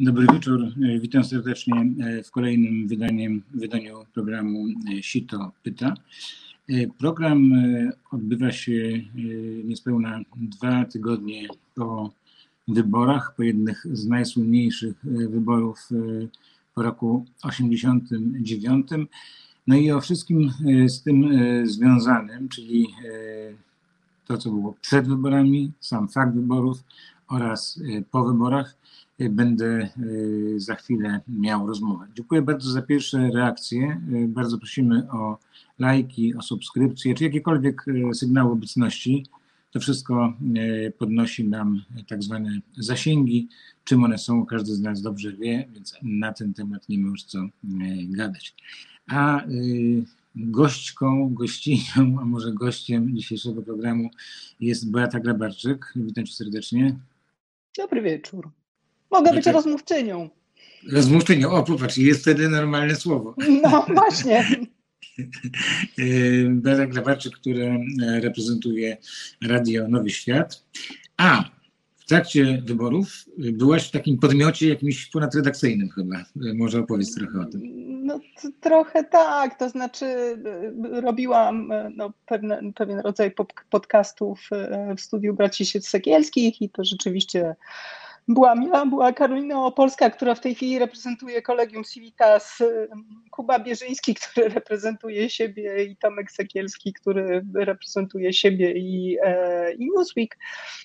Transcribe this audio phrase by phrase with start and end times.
[0.00, 0.60] Dobry wieczór.
[1.00, 1.72] Witam serdecznie
[2.24, 4.66] w kolejnym wydaniem, wydaniu programu
[5.00, 5.94] Sito Pyta.
[6.98, 7.52] Program
[8.10, 9.00] odbywa się
[9.64, 12.12] niespełna dwa tygodnie po
[12.68, 15.88] wyborach, po jednych z najsłynniejszych wyborów
[16.74, 18.88] po roku 89.
[19.66, 20.50] No i o wszystkim
[20.86, 21.28] z tym
[21.64, 22.88] związanym, czyli
[24.26, 26.84] to, co było przed wyborami, sam fakt wyborów
[27.28, 27.80] oraz
[28.10, 28.76] po wyborach
[29.18, 29.90] będę e,
[30.56, 32.06] za chwilę miał rozmowę.
[32.14, 34.00] Dziękuję bardzo za pierwsze reakcje.
[34.12, 35.38] E, bardzo prosimy o
[35.78, 39.26] lajki, o subskrypcje, czy jakiekolwiek sygnały obecności.
[39.70, 40.32] To wszystko
[40.98, 43.48] podnosi nam tak zwane zasięgi.
[43.84, 47.24] Czym one są, każdy z nas dobrze wie, więc na ten temat nie ma już
[47.24, 47.38] co
[48.08, 48.54] gadać.
[49.10, 49.42] A
[50.36, 54.10] gośćką, gościnią, a może gościem dzisiejszego programu
[54.60, 55.92] jest Beata Grabarczyk.
[55.96, 56.96] Witam cię serdecznie.
[57.78, 58.50] Dobry wieczór.
[59.14, 60.28] Mogę być znaczy- rozmówczynią.
[60.92, 63.34] Rozmówczynią, o popatrz, jest wtedy normalne słowo.
[63.62, 64.48] No właśnie.
[66.50, 67.76] Bela Grabarczyk, która
[68.20, 68.96] reprezentuje
[69.48, 70.64] Radio Nowy Świat.
[71.16, 71.44] A
[71.96, 76.24] w trakcie wyborów byłaś w takim podmiocie jakimś ponadredakcyjnym chyba.
[76.54, 77.60] Może opowiedz trochę o tym.
[78.06, 78.20] No
[78.60, 80.06] trochę tak, to znaczy
[81.02, 83.34] robiłam no, pewne, pewien rodzaj
[83.70, 84.48] podcastów
[84.96, 87.56] w studiu Braci Sekielskich i to rzeczywiście
[88.28, 92.62] była Mila, była Karolina Opolska, która w tej chwili reprezentuje Kolegium Civitas,
[93.30, 100.38] Kuba Bierzyński, który reprezentuje siebie i Tomek Sekielski, który reprezentuje siebie i, e, i Newsweek.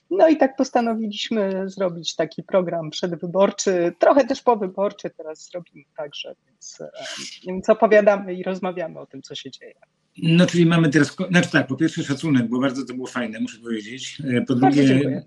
[0.09, 6.81] No i tak postanowiliśmy zrobić taki program przedwyborczy, trochę też powyborczy teraz zrobimy także, więc,
[6.81, 6.91] e,
[7.47, 9.75] więc opowiadamy i rozmawiamy o tym, co się dzieje.
[10.23, 13.57] No, czyli mamy teraz, znaczy tak, po pierwsze szacunek, bo bardzo to było fajne, muszę
[13.59, 14.21] powiedzieć.
[14.37, 15.23] E, po drugie,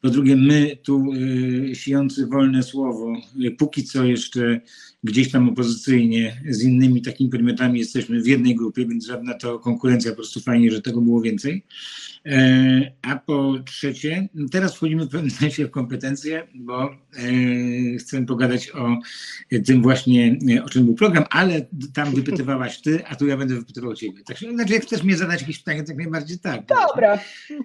[0.00, 3.12] po drugie, my tu y, sijący wolne słowo,
[3.44, 4.60] y, póki co jeszcze
[5.04, 10.10] gdzieś tam opozycyjnie z innymi takimi podmiotami jesteśmy w jednej grupie, więc żadna to konkurencja,
[10.10, 11.64] po prostu fajnie, że tego było więcej.
[12.26, 16.88] E, a po trzecie, teraz wchodzimy w pewnym sensie w kompetencje, bo e,
[17.98, 18.98] chcę pogadać o
[19.66, 23.94] tym właśnie, o czym był program, ale tam wypytywałaś ty, a tu ja będę wypytywał
[23.94, 24.22] ciebie.
[24.26, 26.66] Tak, znaczy, jak chcesz mnie zadać jakieś pytanie, tak najbardziej tak.
[26.66, 27.18] Dobra,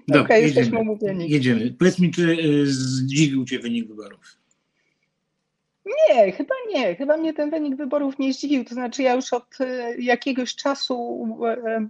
[0.08, 0.80] Dobra okay, jesteśmy.
[1.28, 1.76] Jedziemy.
[1.80, 4.43] Powiedz mi, czy e, zdziwił cię wynik wyborów?
[5.86, 6.96] Nie, chyba nie.
[6.96, 8.66] Chyba mnie ten wynik wyborów nie zdziwił.
[8.66, 11.28] To znaczy, ja już od e, jakiegoś czasu,
[11.68, 11.88] e,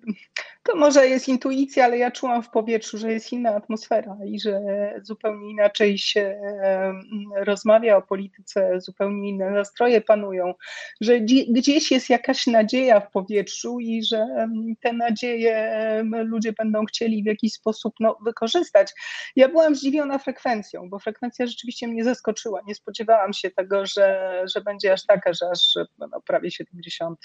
[0.64, 4.62] to może jest intuicja, ale ja czułam w powietrzu, że jest inna atmosfera i że
[5.02, 6.94] zupełnie inaczej się e,
[7.36, 10.54] rozmawia o polityce, zupełnie inne nastroje panują,
[11.02, 14.48] że gdzieś jest jakaś nadzieja w powietrzu i że
[14.82, 15.74] te nadzieje
[16.04, 18.94] ludzie będą chcieli w jakiś sposób no, wykorzystać.
[19.36, 22.62] Ja byłam zdziwiona frekwencją, bo frekwencja rzeczywiście mnie zaskoczyła.
[22.68, 27.16] Nie spodziewałam się tego, że, że będzie aż taka, że aż no, prawie 75%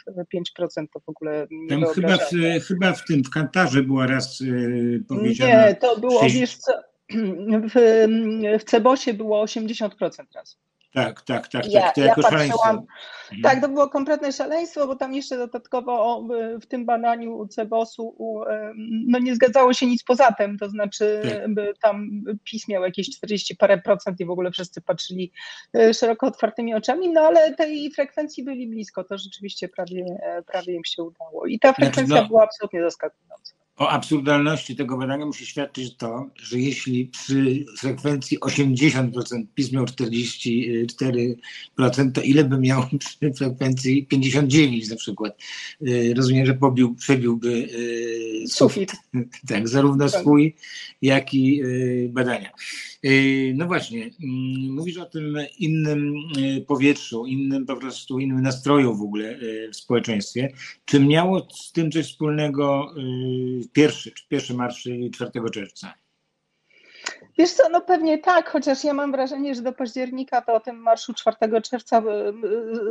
[0.93, 2.31] to w ogóle nie Tam chyba w,
[2.69, 5.67] chyba w tym, w Kantarze była raz yy, powiedziana...
[5.67, 6.35] Nie, to było, 6...
[6.35, 6.73] wiesz co,
[7.75, 8.07] w,
[8.61, 9.91] w Cebosie było 80%
[10.35, 10.59] raz.
[10.95, 11.95] Tak, tak, tak, ja, tak.
[11.95, 12.69] To ja jako szaleństwo.
[12.69, 13.43] Mhm.
[13.43, 16.27] Tak, to było kompletne szaleństwo, bo tam jeszcze dodatkowo
[16.63, 18.17] w tym badaniu Cebosu
[19.07, 21.23] no nie zgadzało się nic poza tym, to znaczy
[21.57, 21.79] tak.
[21.83, 25.33] tam PiS miał jakieś 40 parę procent i w ogóle wszyscy patrzyli
[25.75, 30.75] e, szeroko otwartymi oczami, no ale tej frekwencji byli blisko, to rzeczywiście prawie, e, prawie
[30.75, 33.58] im się udało i ta znaczy, frekwencja znaczy, no, była absolutnie zaskakująca.
[33.79, 39.11] O absurdalności tego badania musi świadczyć to, że jeśli przy frekwencji 80%
[39.55, 45.39] PiS miał 44%, to ile by miał przy frekwencji 59 na przykład?
[45.89, 48.93] Y, rozumiem, że pobił, przebiłby y, sufit.
[49.49, 50.57] Tak, zarówno swój,
[51.03, 52.51] jak i y, badania.
[53.55, 56.15] No właśnie, mm, mówisz o tym innym
[56.67, 59.39] powietrzu, innym po prostu, innym nastroju w ogóle
[59.73, 60.53] w społeczeństwie.
[60.85, 62.95] Czy miało z tym coś wspólnego
[63.73, 65.95] pierwszy, pierwszy marsz 4 czerwca.
[67.39, 70.77] Wiesz co, no pewnie tak, chociaż ja mam wrażenie, że do października to o tym
[70.77, 72.03] marszu 4 czerwca y,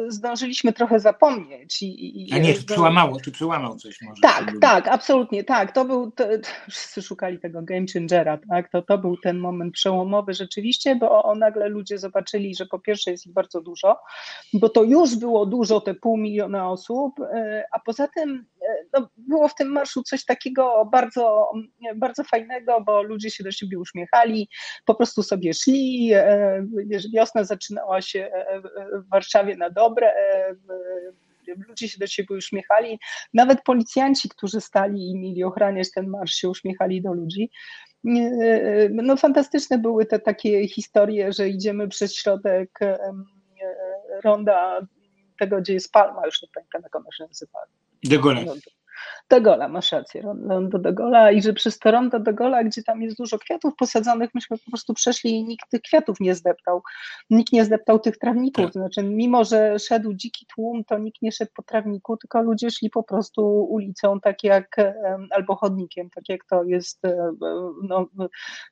[0.08, 1.82] y, zdążyliśmy trochę zapomnieć.
[1.82, 4.22] I, i A nie, czy przełamało, czy przełamał coś może?
[4.22, 5.72] Tak, tak, absolutnie, tak.
[5.72, 6.24] To był, to,
[6.70, 8.72] wszyscy szukali tego game changera, tak?
[8.72, 13.12] To, to był ten moment przełomowy rzeczywiście, bo o, nagle ludzie zobaczyli, że po pierwsze
[13.12, 14.00] jest ich bardzo dużo,
[14.54, 18.46] bo to już było dużo, te pół miliona osób, y, a poza tym
[18.94, 21.52] no, było w tym marszu coś takiego bardzo,
[21.96, 24.50] bardzo fajnego, bo ludzie się do siebie uśmiechali,
[24.86, 26.12] po prostu sobie szli.
[26.14, 26.66] E,
[27.14, 28.62] wiosna zaczynała się e,
[29.02, 30.56] w Warszawie na dobre e,
[31.68, 33.00] ludzie się do siebie uśmiechali.
[33.34, 37.50] Nawet policjanci, którzy stali i mieli ochraniać ten marsz, się uśmiechali do ludzi.
[38.92, 42.80] No fantastyczne były te takie historie, że idziemy przez środek
[44.24, 44.88] ronda
[45.40, 47.60] tego, gdzie jest palma, już nie pamiętam jak ona się nazywa.
[48.04, 48.50] دي دقونات
[49.30, 52.84] De Gola, masz rację, rondo De Gola i że przez to rondo De Gola, gdzie
[52.84, 56.82] tam jest dużo kwiatów posadzonych, myśmy po prostu przeszli i nikt tych kwiatów nie zdeptał.
[57.30, 58.74] Nikt nie zdeptał tych trawników, tak.
[58.74, 62.90] znaczy mimo, że szedł dziki tłum, to nikt nie szedł po trawniku, tylko ludzie szli
[62.90, 64.76] po prostu ulicą, tak jak,
[65.32, 67.32] albo chodnikiem, tak jak to jest e,
[67.84, 68.08] no,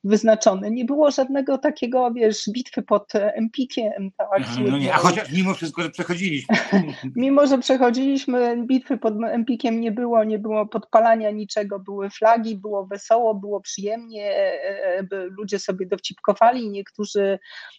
[0.04, 0.70] wyznaczone.
[0.70, 4.10] Nie było żadnego takiego, wiesz, bitwy pod Empikiem.
[4.16, 6.56] Tak, Aha, no nie, a chociaż mimo wszystko, że przechodziliśmy.
[7.16, 12.86] mimo, że przechodziliśmy, bitwy pod Empikiem nie było, nie było podpalania niczego, były flagi, było
[12.86, 17.38] wesoło, było przyjemnie, e, e, ludzie sobie dowcipkowali, niektórzy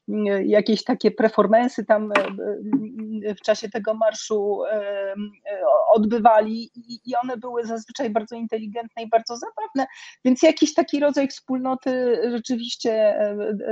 [0.09, 4.61] mm, jakieś takie performensy tam e, w czasie tego marszu
[5.93, 6.71] odbywali
[7.05, 9.87] i one były zazwyczaj bardzo inteligentne i bardzo zabawne,
[10.25, 13.19] więc jakiś taki rodzaj wspólnoty rzeczywiście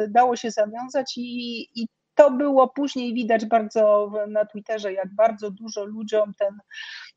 [0.10, 5.86] dało się zawiązać i, i to było później widać bardzo na Twitterze, jak bardzo dużo
[5.86, 6.60] ludziom ten,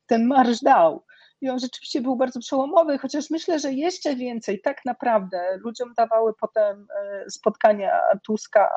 [0.07, 1.05] ten marsz dał.
[1.41, 6.33] I on rzeczywiście był bardzo przełomowy, chociaż myślę, że jeszcze więcej tak naprawdę ludziom dawały
[6.41, 8.69] potem e, spotkania Tuska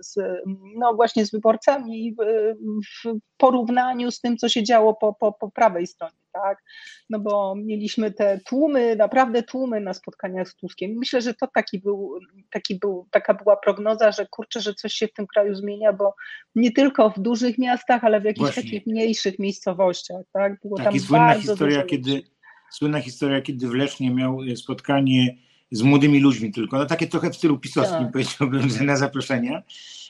[0.00, 0.42] z,
[0.76, 5.86] no właśnie z wyborcami w porównaniu z tym, co się działo po, po, po prawej
[5.86, 6.62] stronie tak?
[7.10, 10.90] No bo mieliśmy te tłumy, naprawdę tłumy na spotkaniach z Tuskiem.
[10.98, 12.18] Myślę, że to taki był,
[12.50, 16.14] taki był, taka była prognoza, że kurczę, że coś się w tym kraju zmienia, bo
[16.54, 18.62] nie tylko w dużych miastach, ale w jakichś Właśnie.
[18.62, 20.60] takich mniejszych miejscowościach, tak?
[20.60, 22.22] Było Taki tam słynna historia, kiedy
[22.70, 25.36] słynna historia, kiedy w Lesznie miał spotkanie
[25.70, 28.12] z młodymi ludźmi tylko, no takie trochę w stylu pisowskim tak.
[28.12, 29.62] powiedziałbym, że na zaproszenia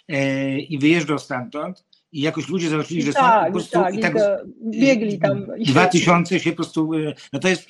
[0.08, 3.98] e, i wyjeżdżał stamtąd i jakoś ludzie zobaczyli, że tak, są po prostu tak, i
[3.98, 4.14] tak
[4.62, 5.46] biegli tam.
[5.60, 7.68] Dwa tysiące się po prostu, e, no to jest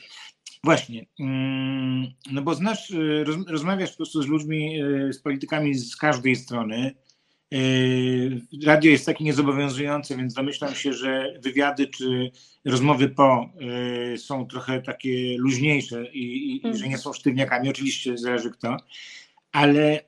[0.65, 5.97] właśnie, mm, no bo znasz, e, rozmawiasz po prostu z ludźmi, e, z politykami z
[5.97, 6.95] każdej strony.
[8.65, 12.31] Radio jest takie niezobowiązujące, więc domyślam się, że wywiady czy
[12.65, 13.51] rozmowy po
[14.17, 17.69] są trochę takie luźniejsze i, i, i że nie są sztywniakami.
[17.69, 18.77] Oczywiście zależy kto,
[19.53, 20.01] ale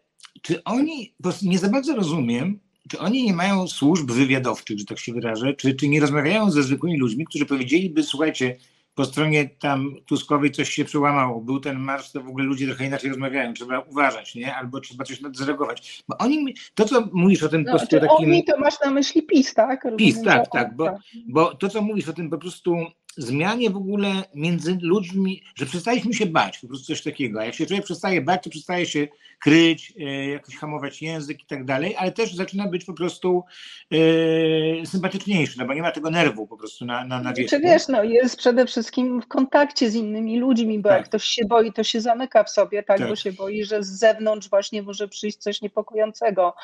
[0.43, 4.99] czy oni, bo nie za bardzo rozumiem, czy oni nie mają służb wywiadowczych, że tak
[4.99, 8.57] się wyrażę, czy, czy nie rozmawiają ze zwykłymi ludźmi, którzy powiedzieliby, słuchajcie,
[8.99, 12.87] po stronie tam Tuskowej coś się przełamało, był ten marsz, to w ogóle ludzie trochę
[12.87, 14.57] inaczej rozmawiają, trzeba uważać, nie?
[14.57, 16.05] Albo trzeba coś zareagować.
[16.09, 18.31] Bo oni, to co mówisz o tym no, po prostu takim...
[18.31, 19.87] Oni to masz na myśli PiS, tak?
[19.97, 20.97] PiS, tak, tak, bo, tak.
[21.29, 22.77] bo to co mówisz o tym po prostu
[23.19, 27.41] zmianie w ogóle między ludźmi, że przestaliśmy się bać, po prostu coś takiego.
[27.41, 29.09] A jak się człowiek przestaje bać, to przestaje się
[29.41, 33.45] kryć, e, jakoś hamować język i tak dalej, ale też zaczyna być po prostu
[33.93, 37.89] e, sympatyczniejszy, no bo nie ma tego nerwu po prostu na, na, na Czy wiesz,
[37.89, 40.99] no jest przede wszystkim w kontakcie z innymi ludźmi, bo tak.
[40.99, 43.83] jak ktoś się boi, to się zamyka w sobie, tak, tak, bo się boi, że
[43.83, 46.55] z zewnątrz właśnie może przyjść coś niepokojącego,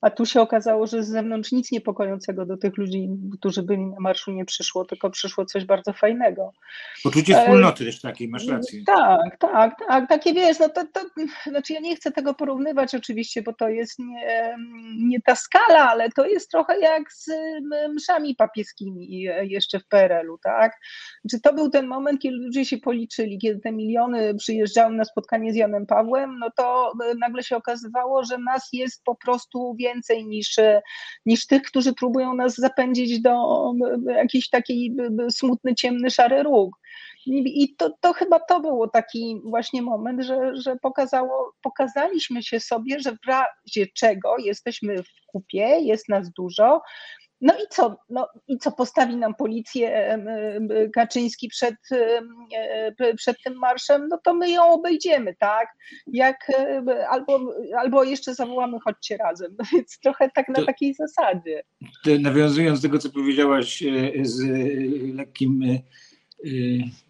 [0.00, 3.08] a tu się okazało, że z zewnątrz nic niepokojącego do tych ludzi,
[3.38, 6.03] którzy byli na marszu nie przyszło, tylko przyszło coś bardzo fajnego.
[7.04, 8.80] Poczucie wspólnoty też takiej, masz rację.
[8.86, 11.00] Tak, tak, tak, takie wiesz, no to, to
[11.46, 14.56] znaczy ja nie chcę tego porównywać oczywiście, bo to jest nie,
[14.98, 17.30] nie ta skala, ale to jest trochę jak z
[17.94, 20.72] mszami papieskimi jeszcze w PRL-u, tak?
[21.30, 25.52] Czy to był ten moment, kiedy ludzie się policzyli, kiedy te miliony przyjeżdżały na spotkanie
[25.52, 30.56] z Janem Pawłem, no to nagle się okazywało, że nas jest po prostu więcej niż,
[31.26, 33.34] niż tych, którzy próbują nas zapędzić do
[34.08, 34.96] jakiejś takiej
[35.30, 36.70] smutny, ciemny, szary róg.
[37.26, 43.00] I to, to chyba to było taki właśnie moment, że, że pokazało, pokazaliśmy się sobie,
[43.00, 46.82] że w razie czego jesteśmy w kupie, jest nas dużo.
[47.44, 47.96] No i co?
[48.10, 50.18] No i co postawi nam policję
[50.94, 51.74] Kaczyński przed,
[53.00, 54.08] e, przed tym marszem?
[54.08, 55.68] No to my ją obejdziemy, tak?
[56.06, 56.52] Jak,
[57.10, 57.40] albo,
[57.78, 59.56] albo jeszcze zawołamy chodźcie razem.
[59.72, 61.62] Więc trochę tak na to, takiej zasadzie.
[62.20, 64.40] Nawiązując do tego, co powiedziałaś e, z
[65.16, 66.13] lekkim e, Y,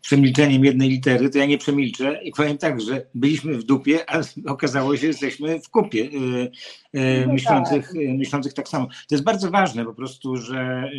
[0.00, 4.20] przemilczeniem jednej litery, to ja nie przemilczę i powiem tak, że byliśmy w dupie, a
[4.46, 6.50] okazało się, że jesteśmy w kupie y,
[6.98, 7.96] y, no myślących, tak.
[8.18, 8.86] myślących tak samo.
[8.86, 10.90] To jest bardzo ważne po prostu, że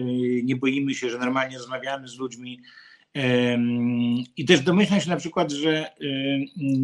[0.43, 2.61] nie boimy się, że normalnie rozmawiamy z ludźmi,
[4.37, 5.91] i też domyślam się na przykład, że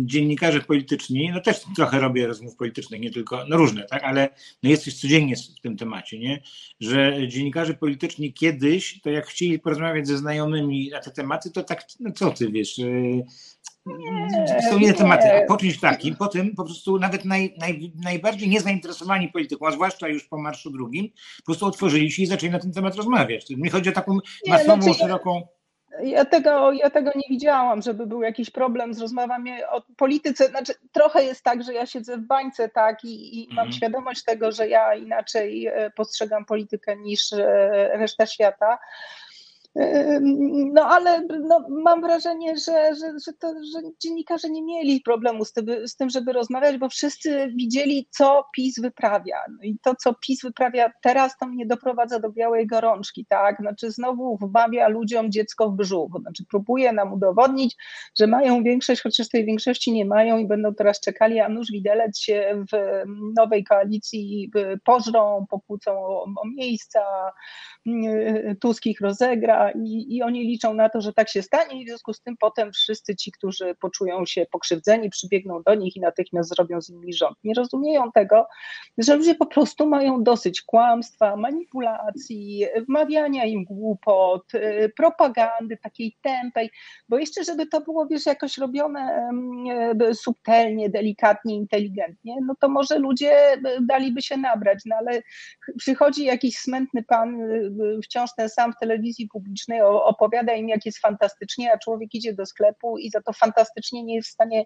[0.05, 4.29] dziennikarze polityczni, no też trochę robię rozmów politycznych, nie tylko, no różne, tak, ale
[4.63, 6.41] no jesteś codziennie w tym temacie, nie?
[6.79, 11.85] Że dziennikarze polityczni kiedyś, to jak chcieli porozmawiać ze znajomymi na te tematy, to tak,
[11.99, 13.23] no co ty wiesz, nie,
[14.69, 19.27] są inne tematy, a po czymś takim, potem po prostu nawet naj, naj, najbardziej niezainteresowani
[19.27, 22.71] polityką, a zwłaszcza już po marszu drugim, po prostu otworzyli się i zaczęli na ten
[22.71, 23.49] temat rozmawiać.
[23.49, 25.41] Mi chodzi o taką masową, no, szeroką
[26.03, 30.47] Ja tego, ja tego nie widziałam, żeby był jakiś problem z rozmowami o polityce.
[30.47, 33.71] Znaczy, trochę jest tak, że ja siedzę w bańce, tak, i, i mam Mhm.
[33.71, 37.47] świadomość tego, że ja inaczej e, postrzegam politykę niż e,
[37.97, 38.79] reszta świata.
[40.73, 45.53] No ale no, mam wrażenie, że, że, że, to, że dziennikarze nie mieli problemu z
[45.53, 49.37] tym, z tym, żeby rozmawiać, bo wszyscy widzieli, co PiS wyprawia.
[49.49, 53.57] No I to, co PiS wyprawia teraz, to mnie doprowadza do białej gorączki, tak?
[53.59, 56.11] Znaczy znowu wmawia ludziom dziecko w brzuch.
[56.21, 57.75] Znaczy próbuje nam udowodnić,
[58.19, 62.19] że mają większość, chociaż tej większości nie mają i będą teraz czekali, a nóż widelec
[62.19, 63.03] się w
[63.37, 64.51] nowej koalicji
[64.85, 66.99] pożrą, pokłócą o, o miejsca,
[68.59, 71.81] Tusk ich rozegra i, i oni liczą na to, że tak się stanie.
[71.81, 75.95] I w związku z tym potem wszyscy ci, którzy poczują się pokrzywdzeni, przybiegną do nich
[75.95, 77.37] i natychmiast zrobią z nimi rząd.
[77.43, 78.47] Nie rozumieją tego,
[78.97, 84.51] że ludzie po prostu mają dosyć kłamstwa, manipulacji, wmawiania im głupot,
[84.97, 86.69] propagandy takiej tępej,
[87.09, 89.31] bo jeszcze żeby to było, wiesz, jakoś robione
[90.13, 93.31] subtelnie, delikatnie, inteligentnie, no to może ludzie
[93.81, 95.21] daliby się nabrać, no ale
[95.77, 97.37] przychodzi jakiś smętny pan
[98.03, 102.45] wciąż ten sam w telewizji publicznej opowiada im, jak jest fantastycznie, a człowiek idzie do
[102.45, 104.65] sklepu i za to fantastycznie nie jest w stanie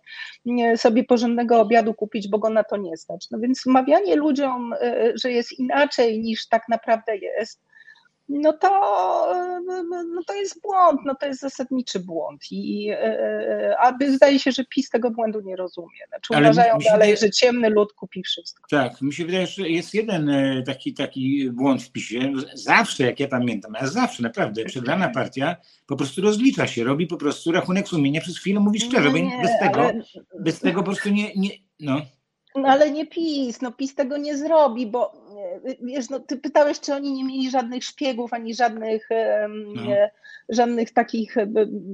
[0.76, 3.28] sobie porządnego obiadu kupić, bo go na to nie stać.
[3.32, 4.76] No więc wmawianie ludziom,
[5.24, 7.62] że jest inaczej niż tak naprawdę jest,
[8.30, 8.70] no to,
[10.16, 12.42] no to jest błąd, no to jest zasadniczy błąd.
[12.52, 12.92] I,
[13.80, 15.98] aby zdaje się, że PiS tego błędu nie rozumie.
[16.08, 18.64] Znaczy Ale uważają mi dalej, wydaje- że ciemny lud kupi wszystko.
[18.70, 22.32] Tak, mi się wydaje, że jest jeden e, taki, taki błąd w PiSie.
[22.54, 25.56] Zawsze, jak ja pamiętam, a zawsze naprawdę przegrana partia
[25.88, 29.24] po prostu rozlicza się, robi po prostu rachunek sumienia przez chwilę, mówi szczerze, bo No
[29.26, 30.02] Nie, bez tego, ale-
[30.40, 32.02] bez tego po prostu nie, nie no.
[32.56, 35.25] No ale nie PiS, no PiS tego nie zrobi, bo e,
[35.82, 39.10] wiesz, no ty pytałeś, czy oni nie mieli żadnych szpiegów, ani żadnych,
[39.76, 39.92] No.
[39.92, 40.10] e,
[40.50, 41.48] żadnych takich e,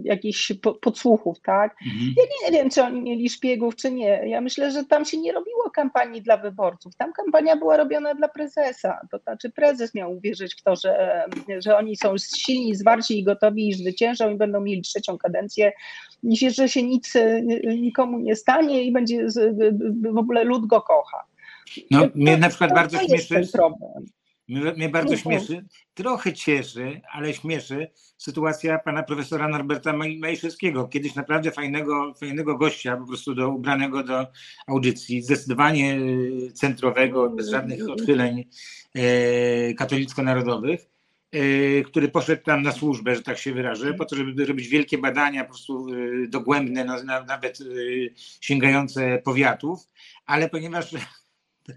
[0.04, 1.76] jakichś po- podsłuchów, tak?
[1.86, 2.14] Mhm.
[2.18, 4.30] Ja nie wiem, czy oni mieli szpiegów, czy nie.
[4.30, 6.96] Ja myślę, że tam się nie robiło kampanii dla wyborców.
[6.96, 9.00] Tam kampania była robiona dla prezesa.
[9.12, 11.24] To znaczy prezes miał uwierzyć w to, że,
[11.60, 15.72] że oni są silni, zwarci i gotowi i zwyciężą i będą mieli trzecią kadencję.
[16.24, 19.26] I że się nic e, nikomu nie stanie i będzie
[20.14, 21.24] w ogóle lud go kocha.
[21.92, 23.42] No, mnie na przykład bardzo śmieszy,
[24.48, 27.88] mnie, mnie bardzo śmieszy, trochę cieszy, ale śmieszy
[28.18, 30.88] sytuacja pana profesora Norberta Maj- Majszewskiego.
[30.88, 34.28] Kiedyś naprawdę fajnego, fajnego gościa, po prostu do, ubranego do
[34.68, 36.00] audycji, zdecydowanie
[36.48, 38.46] e, centrowego, bez żadnych odchyleń
[38.96, 40.90] e, katolicko-narodowych,
[41.32, 44.98] e, który poszedł tam na służbę, że tak się wyrażę, po to, żeby robić wielkie
[44.98, 47.60] badania, po prostu e, dogłębne, na, na, nawet
[48.42, 49.80] sięgające powiatów,
[50.26, 50.96] ale ponieważ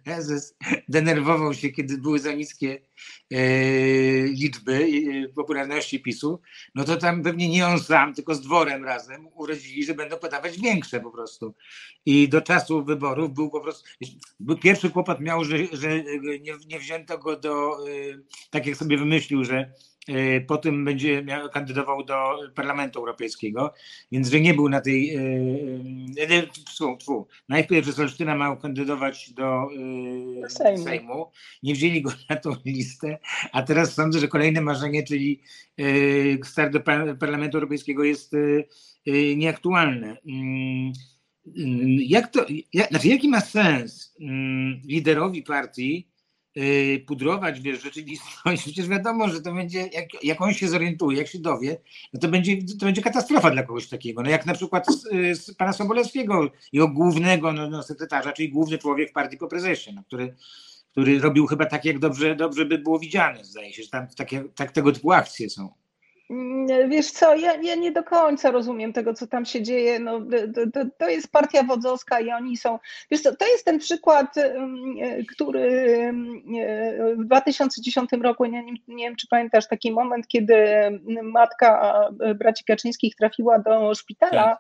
[0.04, 0.56] prezes
[0.88, 2.80] denerwował się, kiedy były za niskie
[3.30, 3.38] e,
[4.22, 4.88] liczby
[5.24, 6.40] e, popularności PiSu,
[6.74, 10.60] no to tam pewnie nie on sam, tylko z dworem razem urodzili, że będą podawać
[10.60, 11.54] większe po prostu.
[12.06, 13.88] I do czasu wyborów był po prostu,
[14.62, 16.02] pierwszy kłopot miał, że, że
[16.40, 17.92] nie, nie wzięto go do, e,
[18.50, 19.72] tak jak sobie wymyślił, że
[20.08, 23.72] e, po tym będzie miał, kandydował do Parlamentu Europejskiego,
[24.12, 25.14] więc że nie był na tej.
[25.16, 25.20] e,
[26.18, 27.26] e, Tfu, tfu.
[27.48, 29.68] Najpierw, że Solsztyna miał kandydować do
[30.42, 30.84] Do Sejmu.
[30.84, 31.30] Sejmu.
[31.62, 33.18] Nie wzięli go na tą listę,
[33.52, 35.40] a teraz sądzę, że kolejne marzenie, czyli
[36.44, 38.32] start do par- Parlamentu Europejskiego jest
[39.36, 40.16] nieaktualne.
[40.26, 40.92] Mm,
[41.56, 46.08] mm, Jak to, jak, znaczy jaki ma sens mm, liderowi partii
[47.06, 48.62] pudrować wiesz, rzeczywistość?
[48.64, 51.80] Przecież wiadomo, że to będzie, jak, jak on się zorientuje, jak się dowie,
[52.12, 54.22] no to będzie, to będzie katastrofa dla kogoś takiego.
[54.22, 58.48] No jak na przykład z, y, z pana Sobolewskiego, jego głównego no, no, sekretarza, czyli
[58.48, 60.34] główny człowiek partii po prezesie, no, który,
[60.90, 64.44] który robił chyba tak, jak dobrze, dobrze by było widziane, zdaje się, że tam takie,
[64.54, 65.83] tak, tego typu akcje są.
[66.30, 69.98] Mm, Wiesz co, ja, ja nie do końca rozumiem tego, co tam się dzieje.
[69.98, 70.20] No,
[70.72, 72.78] to, to, jest partia wodzowska i oni są.
[73.10, 74.54] Wiesz co, to jest ten przykład, e,
[75.34, 75.62] który
[76.58, 80.54] e, w 2010 roku, nie, nie, wiem czy pamiętasz, taki moment, kiedy
[81.22, 84.44] matka e, braci Kaczyńskich trafiła do szpitala.
[84.44, 84.58] Tak.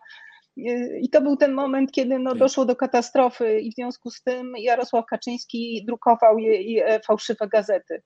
[0.58, 2.38] E, I to był ten moment, kiedy no, Tak.
[2.38, 8.02] doszło do katastrofy, i w związku z tym Jarosław Kaczyński drukował jej e, fałszywe gazety.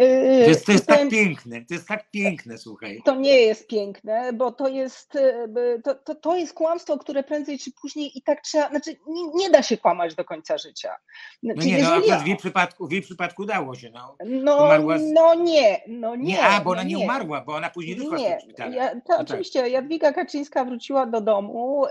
[0.00, 3.02] E, To jest, to jest tak piękne, to jest tak piękne, słuchaj.
[3.04, 5.12] to nie jest piękne, bo to jest,
[5.48, 9.22] b- to, to, to jest kłamstwo, które prędzej czy później i tak trzeba, znaczy nie,
[9.34, 10.96] nie da się kłamać do końca życia.
[11.42, 14.16] No Znaczy, nie, no jeżeli- akurat w jej przypadku, w jej przypadku dało się, no.
[14.26, 16.24] no, z- no nie, no nie.
[16.24, 18.74] Nie, a, bo ona no nie umarła, bo ona później wyszła z Nie, szpitala.
[18.76, 19.20] ja, to tak.
[19.20, 21.84] oczywiście Jadwiga Kaczyńska wróciła do domu,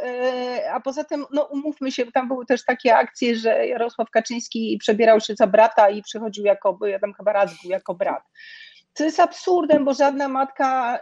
[0.74, 5.20] a poza tym, no umówmy się, tam były też takie akcje, że Jarosław Kaczyński przebierał
[5.20, 8.24] się za brata i przychodził jako, ja tam chyba raz był jako brat.
[8.94, 11.00] co jest absurdem, bo żadna matka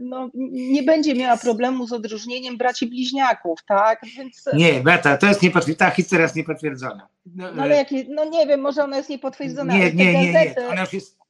[0.00, 4.00] no, nie będzie miała problemu z odróżnieniem braci bliźniaków, tak?
[4.16, 4.44] Więc...
[4.52, 7.08] Nie, Beta, to jest niepotwierdzone, ta historia jest niepotwierdzona.
[7.26, 9.76] No, no ale e, jak, no nie wiem, może ona jest niepotwierdzona.
[9.76, 11.25] Nie, nie, nie, nie, ona już jest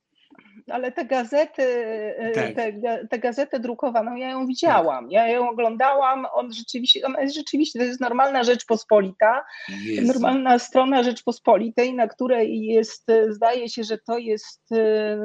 [0.71, 1.63] ale te gazety,
[2.19, 2.55] e, tak.
[2.55, 2.73] te,
[3.11, 5.13] te gazetę drukowaną, ja ją widziałam, tak.
[5.13, 10.13] ja ją oglądałam, on rzeczywiście, ona jest rzeczywiście, to jest normalna Rzeczpospolita, Jezu.
[10.13, 15.19] normalna strona Rzeczpospolitej, na której jest, zdaje się, że to jest e,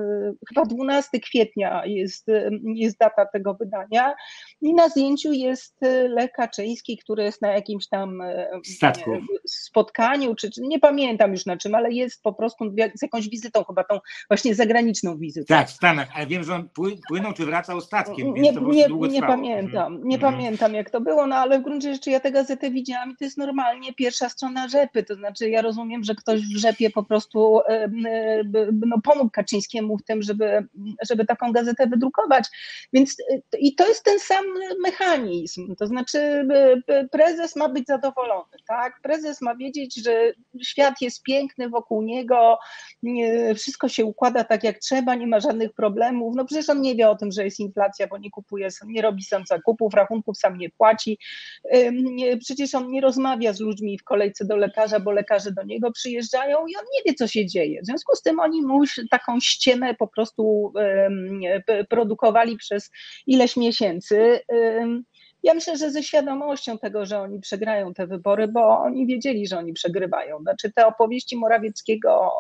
[0.50, 2.28] chyba 12 kwietnia jest,
[2.76, 4.14] jest data tego wydania
[4.62, 5.76] i na zdjęciu jest
[6.10, 9.12] Lech Kaczyński, który jest na jakimś tam e, Statku.
[9.48, 13.64] spotkaniu, czy, czy nie pamiętam już na czym, ale jest po prostu z jakąś wizytą,
[13.64, 16.70] chyba tą właśnie zagraniczną wizytą Tak, w Stanach, ale wiem, że on
[17.08, 20.34] płynął czy wracał statkiem, nie, nie, nie pamiętam, nie mhm.
[20.34, 23.24] pamiętam jak to było, no ale w gruncie rzeczy ja tę gazetę widziałam i to
[23.24, 27.60] jest normalnie pierwsza strona rzepy, to znaczy ja rozumiem, że ktoś w rzepie po prostu
[28.86, 30.68] no, pomógł Kaczyńskiemu w tym, żeby,
[31.10, 32.46] żeby taką gazetę wydrukować,
[32.94, 33.16] więc
[33.60, 34.46] i to jest ten sam
[34.84, 36.48] mechanizm, to znaczy
[37.12, 40.34] prezes ma być zadowolony, tak, prezes ma wiedzieć, że
[40.64, 42.58] świat jest piękny wokół niego,
[43.56, 46.36] wszystko się układa tak jak trzeba, nie ma żadnych problemów.
[46.36, 49.24] No przecież on nie wie o tym, że jest inflacja, bo nie kupuje, nie robi
[49.24, 51.18] sam zakupów, rachunków sam nie płaci.
[52.40, 56.58] Przecież on nie rozmawia z ludźmi w kolejce do lekarza, bo lekarze do niego przyjeżdżają
[56.58, 57.82] i on nie wie, co się dzieje.
[57.82, 60.74] W związku z tym oni mu taką ściemę po prostu
[61.90, 62.92] produkowali przez
[63.28, 64.40] ileś miesięcy.
[65.44, 69.58] Ja myślę, że ze świadomością tego, że oni przegrają te wybory, bo oni wiedzieli, że
[69.58, 70.40] oni przegrywają.
[70.40, 72.32] Znaczy te opowieści Morawieckiego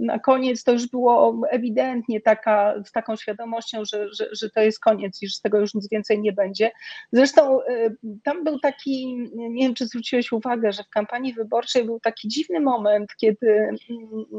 [0.00, 4.80] na koniec to już było ewidentnie taka, z taką świadomością, że, że, że to jest
[4.80, 6.70] koniec i że z tego już nic więcej nie będzie.
[7.12, 12.00] Zresztą y, tam był taki, nie wiem czy zwróciłeś uwagę, że w kampanii wyborczej był
[12.00, 13.76] taki dziwny moment, kiedy mm,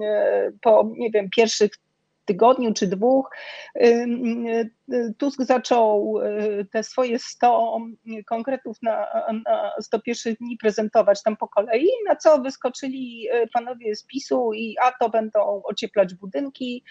[0.03, 1.71] y, po, nie wiem, pierwszych
[2.27, 3.29] tygodniu czy dwóch
[5.17, 7.77] Tusk zaczął y, te swoje 100
[8.25, 9.07] konkretów na,
[9.45, 14.53] na 100 pierwszych dni prezentować tam po kolei, na co wyskoczyli y, panowie z PiSu
[14.53, 16.83] i a to będą ocieplać budynki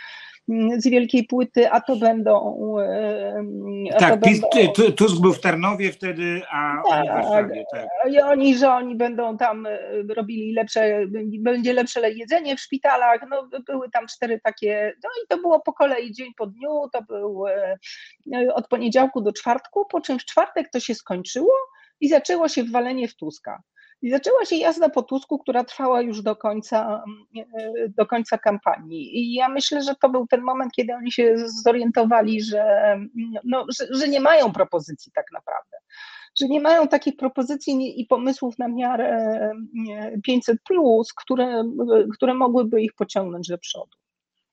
[0.78, 2.56] z wielkiej płyty, a to będą...
[2.78, 4.48] Y, a tak, to będą...
[4.96, 7.64] Tusk był w Tarnowie wtedy, a tak, oni w Warszawie.
[7.72, 7.86] Tak.
[8.12, 9.68] I oni, że oni będą tam
[10.16, 11.00] robili lepsze,
[11.38, 15.72] będzie lepsze jedzenie w szpitalach, no były tam cztery takie, no i to było po
[15.72, 17.44] kolei dzień po dniu, to był
[18.34, 21.52] E, od poniedziałku do czwartku, po czym w czwartek to się skończyło
[22.00, 23.62] i zaczęło się wwalenie w Tuska.
[24.02, 27.04] I zaczęła się jazda po Tusku, która trwała już do końca,
[27.36, 29.18] e, do końca kampanii.
[29.18, 32.96] I ja myślę, że to był ten moment, kiedy oni się zorientowali, że,
[33.44, 35.76] no, że, że nie mają propozycji tak naprawdę.
[36.40, 39.50] Że nie mają takich propozycji i pomysłów na miarę
[40.22, 41.64] 500, plus, które,
[42.14, 43.96] które mogłyby ich pociągnąć do przodu.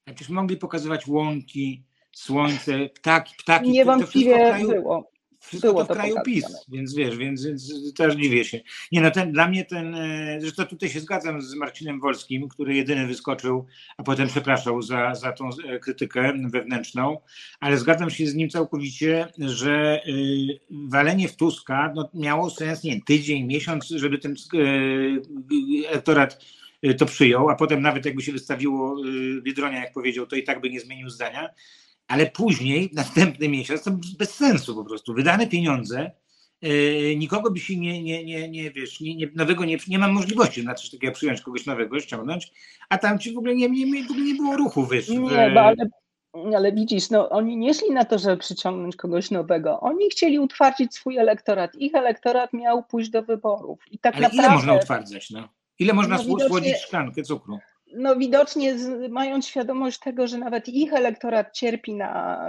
[0.05, 3.71] Przecież mogli pokazywać łąki, słońce, ptaki, ptaki.
[3.71, 5.11] Niewątpliwie to kraju, było.
[5.47, 8.61] Wszystko było to w kraju PiS, więc wiesz, więc, więc też dziwię się.
[8.91, 12.75] Nie no, ten, dla mnie ten, e, zresztą tutaj się zgadzam z Marcinem Wolskim, który
[12.75, 13.65] jedyny wyskoczył,
[13.97, 17.17] a potem przepraszał za, za tą e, krytykę wewnętrzną,
[17.59, 23.01] ale zgadzam się z nim całkowicie, że y, walenie w Tuska no, miało sens, nie
[23.01, 26.45] tydzień, miesiąc, żeby ten y, elektorat
[26.97, 29.01] to przyjął, a potem nawet jakby się wystawiło
[29.41, 31.49] Biedronia, jak powiedział, to i tak by nie zmienił zdania
[32.07, 35.13] ale później, następny miesiąc, to bez sensu po prostu.
[35.13, 36.11] Wydane pieniądze,
[36.61, 40.11] yy, nikogo by się nie, nie, nie, nie wiesz, nie, nie, nowego nie, nie mam
[40.11, 42.51] możliwości na coś takiego przyjąć kogoś nowego, ściągnąć,
[42.89, 45.09] a tam ci w ogóle nie, nie, w ogóle nie było ruchu, wiesz.
[45.09, 45.89] Nie, bo ale,
[46.55, 49.79] ale widzisz, no oni nie szli na to, żeby przyciągnąć kogoś nowego.
[49.79, 51.75] Oni chcieli utwardzić swój elektorat.
[51.75, 53.79] Ich elektorat miał pójść do wyborów.
[53.91, 54.47] I tak ale naprawdę...
[54.47, 55.49] ile można utwardzać, no?
[55.79, 56.47] Ile można no, widocznie...
[56.47, 57.59] słodzić szklankę cukru?
[57.95, 62.45] No widocznie z, mając świadomość tego, że nawet ich elektorat cierpi na,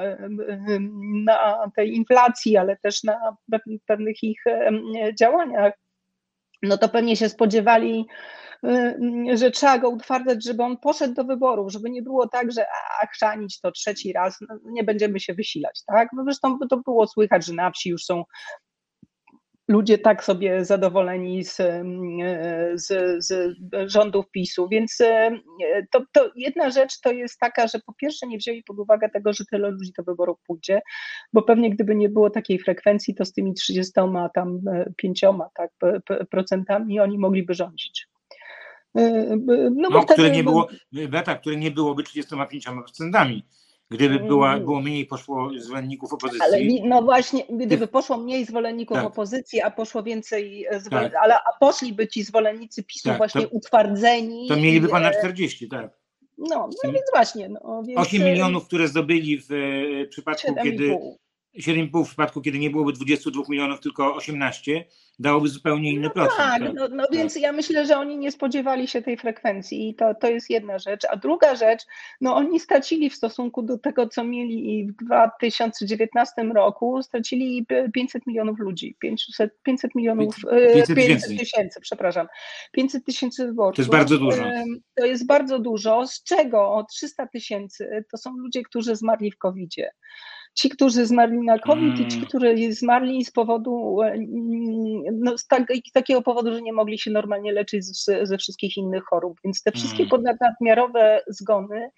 [1.24, 3.36] na tej inflacji, ale też na
[3.86, 4.44] pewnych ich
[5.18, 5.72] działaniach,
[6.62, 8.06] no to pewnie się spodziewali,
[9.34, 12.66] że trzeba go utwardzać, żeby on poszedł do wyborów, żeby nie było tak, że
[13.12, 16.08] chrzanić to trzeci raz, no, nie będziemy się wysilać, tak?
[16.12, 18.24] No zresztą to było słychać, że na wsi już są
[19.68, 21.56] ludzie tak sobie zadowoleni z,
[22.74, 22.86] z,
[23.24, 24.68] z rządów PiSu.
[24.68, 25.30] Więc e,
[25.90, 29.32] to, to, jedna rzecz to jest taka, że po pierwsze nie wzięli pod uwagę tego,
[29.32, 30.80] że tyle ludzi do wyborów pójdzie,
[31.32, 33.92] bo pewnie gdyby nie było takiej frekwencji, to z tymi 30
[34.34, 35.70] tam e, pięcioma tak,
[36.30, 38.08] procentami oni mogliby rządzić.
[38.96, 39.36] E,
[39.74, 40.68] no, no które nie było,
[41.08, 43.40] beta, które nie byłoby 35%.
[43.90, 44.64] Gdyby była, mm.
[44.64, 46.40] było mniej poszło zwolenników opozycji.
[46.42, 49.06] Ale no właśnie, gdyby poszło mniej zwolenników tak.
[49.06, 51.12] opozycji, a poszło więcej, e, tak.
[51.22, 54.48] ale a poszliby ci zwolennicy PiSu tak, właśnie to, utwardzeni.
[54.48, 55.98] To mieliby pana 40, tak.
[56.38, 57.48] No, no więc właśnie.
[57.48, 59.48] No, więc 8 milionów, które zdobyli w
[60.10, 60.96] przypadku, kiedy
[61.58, 64.84] 7,5 w przypadku, kiedy nie byłoby 22 milionów, tylko 18,
[65.18, 66.36] dałoby zupełnie inny no procent.
[66.36, 70.14] Tak, no, no więc ja myślę, że oni nie spodziewali się tej frekwencji i to,
[70.14, 71.02] to jest jedna rzecz.
[71.10, 71.82] A druga rzecz,
[72.20, 78.58] no oni stracili w stosunku do tego, co mieli w 2019 roku, stracili 500 milionów
[78.58, 80.36] ludzi, 500, 500 milionów,
[80.74, 82.26] 500 tysięcy, 500 przepraszam,
[82.72, 83.76] 500 tysięcy wyborców.
[83.76, 84.44] To jest bardzo dużo.
[84.94, 89.90] To jest bardzo dużo, z czego 300 tysięcy to są ludzie, którzy zmarli w COVID-zie
[90.54, 92.28] ci, którzy zmarli na COVID i ci, mm.
[92.28, 94.16] którzy zmarli z powodu, e,
[95.12, 95.62] no, z tak,
[95.92, 99.38] takiego powodu, że nie mogli się normalnie leczyć z, ze wszystkich innych chorób.
[99.44, 100.10] Więc te wszystkie mm.
[100.10, 101.90] ponadnadmiarowe zgony,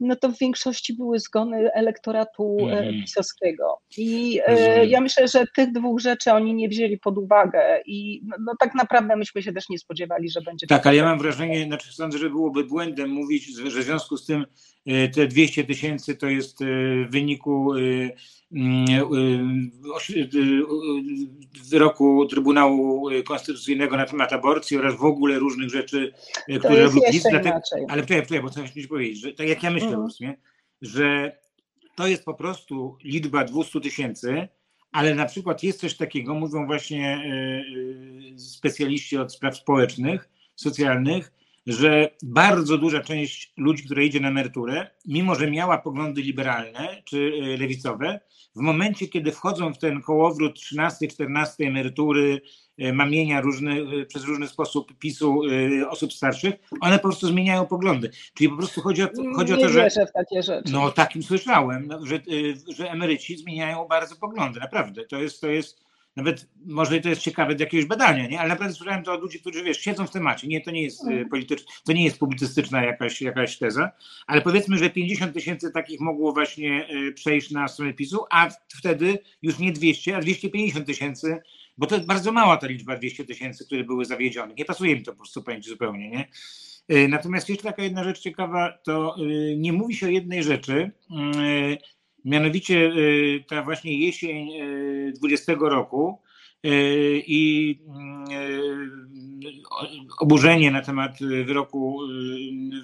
[0.00, 2.94] no to w większości były zgony elektoratu mm.
[3.02, 3.78] pisowskiego.
[3.96, 8.36] I e, ja myślę, że tych dwóch rzeczy oni nie wzięli pod uwagę i no,
[8.40, 10.86] no tak naprawdę myśmy się też nie spodziewali, że będzie tak.
[10.86, 14.46] ale ja mam wrażenie, znaczy sądzę, że byłoby błędem mówić, że w związku z tym
[14.86, 16.58] E, te 200 tysięcy to jest
[17.06, 17.70] w wyniku
[21.70, 26.12] wyroku Trybunału Konstytucyjnego na temat aborcji oraz w ogóle różnych rzeczy,
[26.48, 27.26] to które robił PiS.
[27.88, 30.34] Ale czekaj, czekaj, bo chcę ci powiedzieć, że tak jak ja myślę, mm.
[30.82, 31.36] że
[31.94, 34.48] to jest po prostu liczba 200 tysięcy,
[34.92, 37.22] ale na przykład jest coś takiego, mówią właśnie
[38.36, 41.32] specjaliści od spraw społecznych, socjalnych,
[41.66, 47.32] że bardzo duża część ludzi, która idzie na emeryturę, mimo że miała poglądy liberalne czy
[47.42, 48.20] e, lewicowe,
[48.56, 52.40] w momencie, kiedy wchodzą w ten kołowrót 13-14 emerytury,
[52.78, 55.40] e, mamienia różny, e, przez różny sposób PiSu
[55.88, 58.10] osób starszych, one po prostu zmieniają poglądy.
[58.34, 59.90] Czyli po prostu chodzi o, chodzi o to, że.
[59.90, 60.72] w takie rzeczy.
[60.72, 62.20] No, takim słyszałem, że,
[62.76, 65.04] że emeryci zmieniają bardzo poglądy, naprawdę.
[65.04, 65.85] To jest, to jest
[66.16, 68.40] nawet może to jest ciekawe do jakiegoś badania, nie?
[68.40, 70.48] ale naprawdę słyszałem to od ludzi, którzy wiesz, siedzą w temacie.
[70.48, 71.28] Nie, to nie jest mm.
[71.28, 73.90] polityczne, to nie jest publicystyczna jakaś, jakaś teza,
[74.26, 79.18] ale powiedzmy, że 50 tysięcy takich mogło właśnie e, przejść na stronę PiSu, a wtedy
[79.42, 81.38] już nie 200, a 250 tysięcy,
[81.78, 84.54] bo to jest bardzo mała ta liczba 200 tysięcy, które były zawiedzione.
[84.54, 86.28] Nie pasuje mi to po prostu pojęcie zupełnie, nie?
[86.88, 89.16] E, natomiast jeszcze taka jedna rzecz ciekawa, to
[89.56, 90.90] nie mówi się o jednej rzeczy,
[92.26, 94.48] Mianowicie y, ta właśnie jesień
[95.20, 96.18] 20 y, roku
[96.64, 97.80] y, i
[100.18, 101.98] oburzenie na temat wyroku,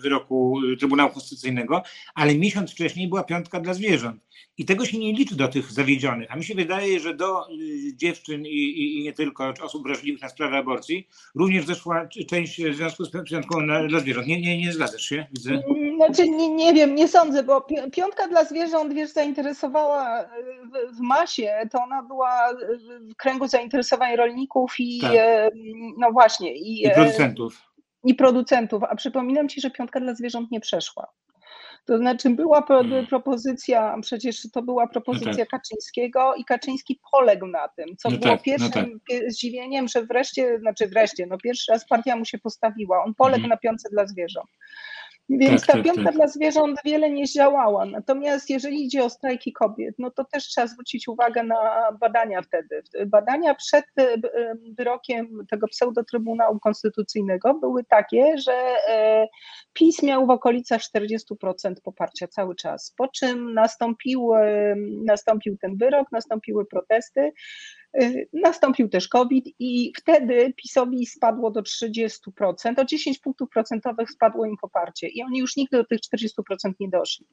[0.00, 1.82] wyroku Trybunału Konstytucyjnego,
[2.14, 4.22] ale miesiąc wcześniej była piątka dla zwierząt.
[4.58, 6.28] I tego się nie liczy do tych zawiedzionych.
[6.30, 7.46] A mi się wydaje, że do
[7.94, 12.62] dziewczyn i, i, i nie tylko, czy osób wrażliwych na sprawę aborcji, również zeszła część
[12.62, 14.26] w związku z piątką dla zwierząt.
[14.26, 15.26] Nie, nie, nie zgadzasz się?
[15.32, 15.62] Widzę.
[15.96, 20.24] Znaczy, nie, nie wiem, nie sądzę, bo piątka dla zwierząt, wiesz, zainteresowała
[20.92, 22.54] w, w masie, to ona była
[23.10, 25.12] w kręgu zainteresowań rolników i tak.
[25.14, 25.50] E,
[25.98, 26.51] no właśnie.
[26.54, 27.62] I, I producentów.
[28.04, 31.06] I producentów, a przypominam Ci, że piątka dla zwierząt nie przeszła.
[31.84, 33.06] To znaczy była hmm.
[33.06, 35.48] propozycja, przecież to była propozycja no tak.
[35.48, 39.32] Kaczyńskiego i Kaczyński poległ na tym, co no było tak, no pierwszym no tak.
[39.32, 43.50] zdziwieniem, że wreszcie, znaczy wreszcie, no pierwszy raz partia mu się postawiła, on poległ hmm.
[43.50, 44.50] na piące dla zwierząt.
[45.38, 46.14] Więc tak, ta tak, piątka tak.
[46.14, 47.84] dla zwierząt wiele nie zdziałała.
[47.84, 52.82] Natomiast jeżeli idzie o strajki kobiet, no to też trzeba zwrócić uwagę na badania wtedy.
[53.06, 54.16] Badania przed e,
[54.78, 58.52] wyrokiem tego pseudotrybunału konstytucyjnego były takie, że
[58.88, 59.28] e,
[59.72, 64.30] PiS miał w okolicach 40% poparcia cały czas, po czym nastąpił,
[65.04, 67.32] nastąpił ten wyrok, nastąpiły protesty.
[68.00, 72.18] Y, nastąpił też COVID i wtedy PiSowi spadło do 30%,
[72.78, 76.88] o 10 punktów procentowych spadło im poparcie i oni już nigdy do tych 40% nie
[76.88, 77.26] doszli.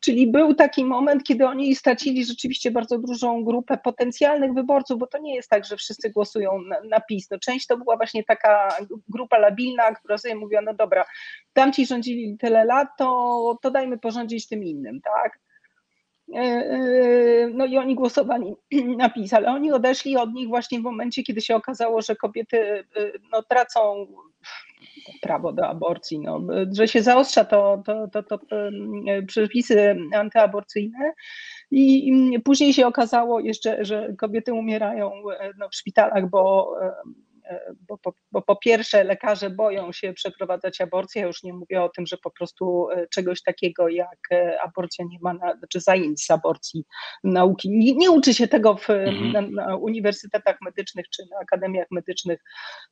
[0.00, 5.18] Czyli był taki moment, kiedy oni stracili rzeczywiście bardzo dużą grupę potencjalnych wyborców, bo to
[5.18, 7.30] nie jest tak, że wszyscy głosują na, na PiS.
[7.30, 8.68] No, część to była właśnie taka
[9.08, 11.04] grupa labilna, która sobie mówiła, no dobra,
[11.52, 15.38] tamci rządzili tyle lat, to, to dajmy porządzić tym innym, tak?
[16.34, 18.54] E, e, no i oni głosowali
[18.98, 22.58] na PiS, ale oni odeszli od nich właśnie w momencie, kiedy się okazało, że kobiety
[22.60, 22.84] e,
[23.32, 24.06] no, tracą
[25.20, 26.40] prawo do aborcji, no,
[26.72, 28.38] że się zaostrza to, to, to, to
[29.26, 31.12] przepisy antyaborcyjne.
[31.70, 32.12] I
[32.44, 35.12] później się okazało jeszcze, że kobiety umierają
[35.58, 36.74] no, w szpitalach, bo
[37.88, 41.88] bo po, bo po pierwsze lekarze boją się przeprowadzać aborcję, ja już nie mówię o
[41.88, 46.24] tym, że po prostu e, czegoś takiego jak e, aborcja nie ma, na, znaczy zajęć
[46.24, 46.84] z aborcji
[47.24, 49.32] nauki, nie, nie uczy się tego w, mhm.
[49.32, 52.40] na, na, uniwersytetach medycznych czy na akademiach medycznych,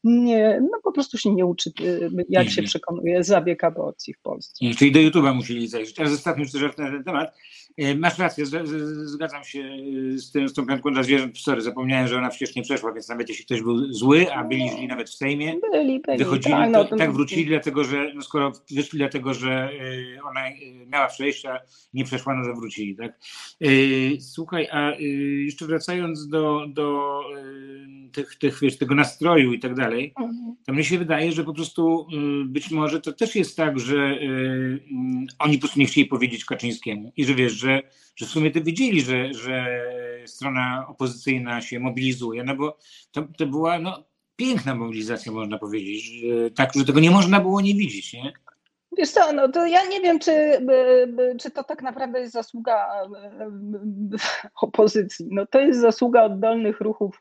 [0.04, 1.84] nie, no po prostu się nie uczy, e,
[2.28, 2.66] jak się mhm.
[2.66, 4.74] przekonuje zabieg aborcji w Polsce.
[4.78, 5.94] Czyli do YouTube'a musieli zajrzeć.
[5.94, 7.32] Teraz już też na ten temat,
[7.65, 7.65] E,
[7.98, 8.46] masz rację,
[9.04, 9.76] zgadzam się
[10.14, 11.38] z, tym, z tą piątką dla zwierząt.
[11.38, 14.68] Sorry, zapomniałem, że ona przecież nie przeszła, więc nawet jeśli ktoś był zły, a byli
[14.68, 18.22] źli nawet w Sejmie, byli, byli, wychodzili, tak, no, to, tak wrócili, dlatego że, no
[18.22, 19.70] skoro wyszli dlatego, że
[20.24, 20.40] ona
[20.86, 21.60] miała przejść, a
[21.94, 23.18] nie przeszła, no to wrócili, tak?
[24.20, 24.92] Słuchaj, a
[25.44, 27.20] jeszcze wracając do, do
[28.12, 30.56] tych, tych, wiesz, tego nastroju i tak dalej, mhm.
[30.66, 32.06] to mnie się wydaje, że po prostu
[32.46, 34.18] być może to też jest tak, że
[35.38, 37.65] oni po prostu nie chcieli powiedzieć Kaczyńskiemu i że wiesz, że,
[38.16, 39.82] że w sumie to wiedzieli, że, że
[40.26, 42.78] strona opozycyjna się mobilizuje, no bo
[43.10, 44.04] to, to była no,
[44.36, 46.10] piękna mobilizacja, można powiedzieć,
[46.54, 48.32] tak, że tego nie można było nie widzieć, nie?
[48.96, 50.66] Wiesz co, no to ja nie wiem, czy,
[51.40, 53.02] czy to tak naprawdę jest zasługa
[54.62, 55.28] opozycji.
[55.30, 57.20] No to jest zasługa oddolnych ruchów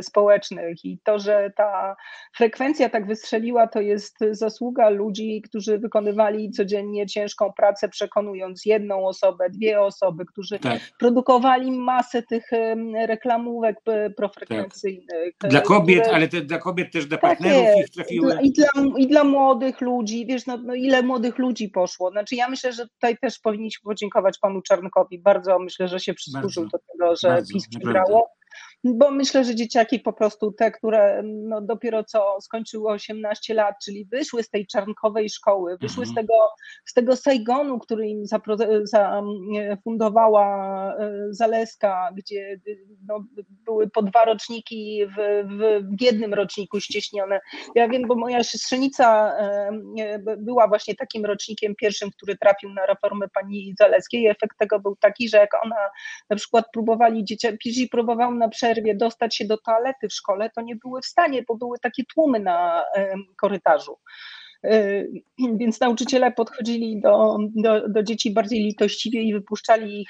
[0.00, 1.96] społecznych i to, że ta
[2.36, 9.50] frekwencja tak wystrzeliła, to jest zasługa ludzi, którzy wykonywali codziennie ciężką pracę, przekonując jedną osobę,
[9.50, 10.78] dwie osoby, którzy tak.
[10.98, 12.50] produkowali masę tych
[13.06, 13.76] reklamówek
[14.16, 15.36] profrekwencyjnych.
[15.38, 15.50] Tak.
[15.50, 16.16] Dla kobiet, które...
[16.16, 18.38] ale te, dla kobiet też dla partnerów tak ich trafiły.
[18.42, 22.10] I dla, I dla młodych ludzi, wiesz, no, no ile młodych ludzi poszło.
[22.10, 25.18] Znaczy ja myślę, że tutaj też powinniśmy podziękować panu Czarnkowi.
[25.18, 28.37] Bardzo myślę, że się przysłużył do tego, że bardzo, PiS przegrało
[28.84, 34.04] bo myślę, że dzieciaki po prostu te, które no dopiero co skończyły 18 lat, czyli
[34.04, 36.26] wyszły z tej czarnkowej szkoły, wyszły z mhm.
[36.26, 36.34] tego,
[36.84, 38.22] z tego Saigonu, który im
[38.84, 40.46] zafundowała
[40.94, 42.60] e, Zaleska, gdzie
[43.06, 43.24] no,
[43.66, 47.40] były po dwa roczniki w, w, jednym roczniku ścieśnione.
[47.74, 53.26] Ja wiem, bo moja siostrzenica e, była właśnie takim rocznikiem pierwszym, który trafił na reformę
[53.34, 54.26] pani Zaleskiej.
[54.26, 55.76] Efekt tego był taki, że jak ona
[56.30, 60.60] na przykład próbowali dzieciaki, próbował na przykład przerwie dostać się do toalety w szkole, to
[60.60, 62.84] nie były w stanie, bo były takie tłumy na
[63.36, 63.96] korytarzu.
[65.56, 70.08] Więc nauczyciele podchodzili do, do, do, dzieci bardziej litościwie i wypuszczali ich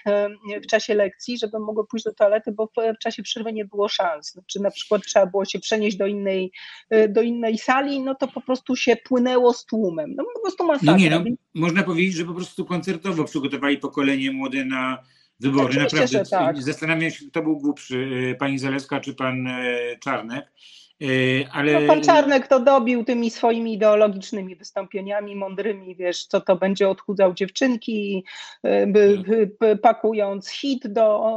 [0.62, 2.66] w czasie lekcji, żeby mogły pójść do toalety, bo
[2.96, 4.40] w czasie przerwy nie było szans.
[4.46, 6.52] Czy na przykład trzeba było się przenieść do innej,
[6.90, 10.14] e, do innej sali, no to po prostu się płynęło z tłumem.
[10.16, 10.92] No po prostu masakra.
[10.92, 14.98] No nie, no, można powiedzieć, że po prostu koncertowo przygotowali pokolenie młode na
[15.40, 15.74] wybory.
[15.74, 16.62] Naprawdę tak.
[16.62, 20.52] zastanawiam się, kto był głupszy, y, pani Zaleska czy pan y, Czarnek.
[21.02, 21.80] Y, ale...
[21.80, 27.34] No, pan Czarnek to dobił tymi swoimi ideologicznymi wystąpieniami mądrymi, wiesz, co to będzie odchudzał
[27.34, 28.24] dziewczynki,
[28.86, 29.24] by,
[29.60, 31.32] by, pakując hit do,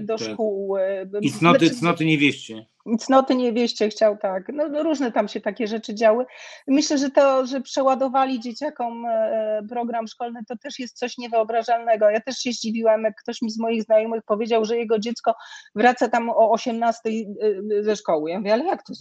[0.00, 0.28] do tak.
[0.28, 0.76] szkół.
[1.20, 2.66] I cnoty, znaczy, cnoty niewieście
[3.00, 4.48] cnoty niewieście chciał, tak.
[4.52, 6.24] No, no, różne tam się takie rzeczy działy.
[6.66, 12.10] Myślę, że to, że przeładowali dzieciakom e, program szkolny, to też jest coś niewyobrażalnego.
[12.10, 15.34] Ja też się zdziwiłam, jak ktoś mi z moich znajomych powiedział, że jego dziecko
[15.74, 18.30] wraca tam o 18 e, ze szkoły.
[18.30, 18.92] Ja mówię, ale jak to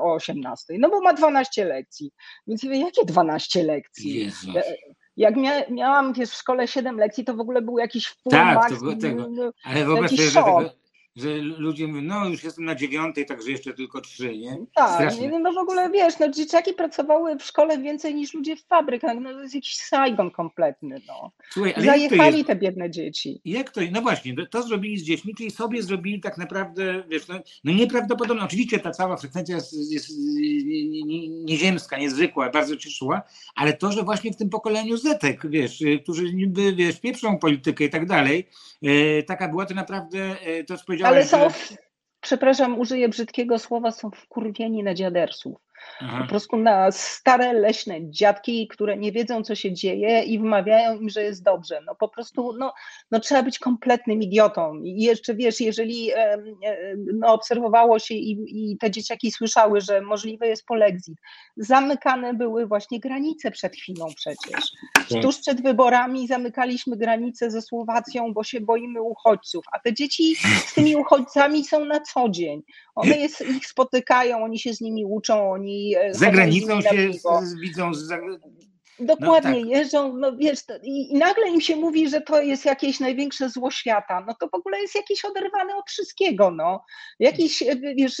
[0.00, 0.74] o 18?
[0.78, 2.12] No bo ma 12 lekcji.
[2.46, 4.14] Więc mówię, jakie 12 lekcji?
[4.14, 4.54] Jezus.
[5.16, 8.32] Jak mia miałam wiesz, w szkole 7 lekcji, to w ogóle był jakiś wpływ.
[8.32, 9.28] Tak, to było tego.
[9.64, 10.81] Ale wyobraź sobie, że tego,
[11.16, 14.56] że ludzie mówią, no już jestem na dziewiątej, także jeszcze tylko trzy, nie?
[14.74, 18.64] Tak, nie, no w ogóle wiesz, no dzieciaki pracowały w szkole więcej niż ludzie w
[18.64, 21.30] fabrykach, no to jest jakiś Saigon kompletny, no.
[21.50, 23.40] Słuchaj, ale Zajechali te biedne dzieci.
[23.44, 27.34] Jak to, no właśnie, to, zrobili z dziećmi, czyli sobie zrobili tak naprawdę, wiesz, no,
[27.64, 30.10] no nieprawdopodobne, oczywiście ta cała frekwencja jest, jest
[31.44, 33.22] nieziemska, niezwykła, bardzo cieszyła,
[33.54, 37.90] ale to, że właśnie w tym pokoleniu Zetek, wiesz, którzy niby, wiesz, pieprzą politykę i
[37.90, 38.48] tak dalej,
[38.82, 41.48] e, taka była to naprawdę, e, to ale są,
[42.20, 45.71] przepraszam, użyję brzydkiego słowa, są wkurwieni na dziadersów.
[46.00, 46.18] Aha.
[46.22, 51.08] po prostu na stare leśne dziadki, które nie wiedzą, co się dzieje i wmawiają im,
[51.10, 51.80] że jest dobrze.
[51.86, 52.72] No po prostu no,
[53.10, 54.82] no trzeba być kompletnym idiotą.
[54.82, 56.10] I jeszcze wiesz, jeżeli
[57.14, 61.18] no, obserwowało się i, i te dzieciaki słyszały, że możliwe jest polexit,
[61.56, 64.72] zamykane były właśnie granice przed chwilą przecież.
[64.94, 65.22] Tak.
[65.22, 70.74] Tuż przed wyborami zamykaliśmy granice ze Słowacją, bo się boimy uchodźców, a te dzieci z
[70.74, 72.62] tymi uchodźcami są na co dzień.
[72.94, 75.71] One jest, ich spotykają, oni się z nimi uczą, oni.
[76.00, 77.08] E, za granicą się
[77.62, 77.94] widzą.
[77.94, 78.08] Z,
[79.06, 79.78] Dokładnie, no, tak.
[79.78, 83.50] jeżdżą, no wiesz, to, i, i, nagle im się mówi, że to jest jakieś największe
[83.50, 86.84] zło świata, no to w ogóle jest jakieś oderwane od wszystkiego, no.
[87.18, 88.16] Jakiś, e, wiesz,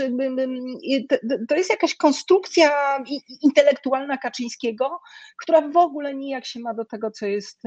[1.48, 2.98] to jest jakaś konstrukcja
[3.42, 5.00] intelektualna Kaczyńskiego,
[5.42, 7.62] która w ogóle nijak się ma do tego, co jest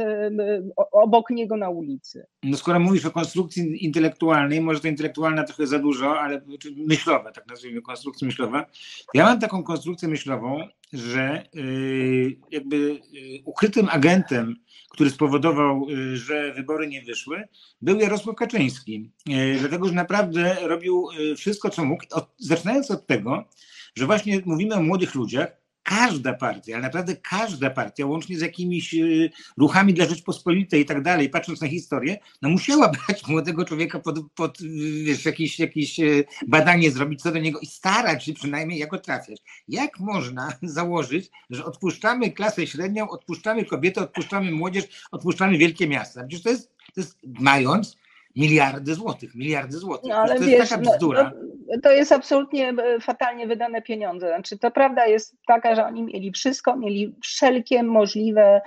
[0.91, 2.25] obok niego na ulicy.
[2.43, 6.41] No skoro mówisz o konstrukcji intelektualnej, może to intelektualna trochę za dużo, ale
[6.77, 8.65] myślowa, tak nazwijmy, konstrukcja myślowa.
[9.13, 12.99] Ja mam taką konstrukcję myślową, że y, jakby y,
[13.45, 14.55] ukrytym agentem,
[14.89, 17.43] który spowodował, y, że wybory nie wyszły,
[17.81, 19.11] był Jarosław Kaczyński.
[19.59, 22.03] Dlatego, że naprawdę robił wszystko, co mógł,
[22.37, 23.49] zaczynając od tego,
[23.95, 28.93] że właśnie mówimy o młodych ludziach, każda partia, ale naprawdę każda partia, łącznie z jakimiś
[28.93, 33.99] y, ruchami dla Rzeczpospolitej i tak dalej, patrząc na historię, no musiała brać młodego człowieka
[33.99, 34.57] pod, pod
[35.03, 39.41] wiesz, jakieś, jakieś y, badanie zrobić co do niego i starać się przynajmniej jako trafiać.
[39.67, 46.23] Jak można założyć, że odpuszczamy klasę średnią, odpuszczamy kobiety, odpuszczamy młodzież, odpuszczamy wielkie miasta?
[46.27, 47.97] Przecież to jest, to jest mając
[48.35, 50.09] miliardy złotych, miliardy złotych.
[50.09, 51.31] No, ale to wiesz, jest taka bzdura.
[51.35, 54.27] No, to jest absolutnie e, fatalnie wydane pieniądze.
[54.27, 58.61] Znaczy, to prawda jest taka, że oni mieli wszystko, mieli wszelkie możliwe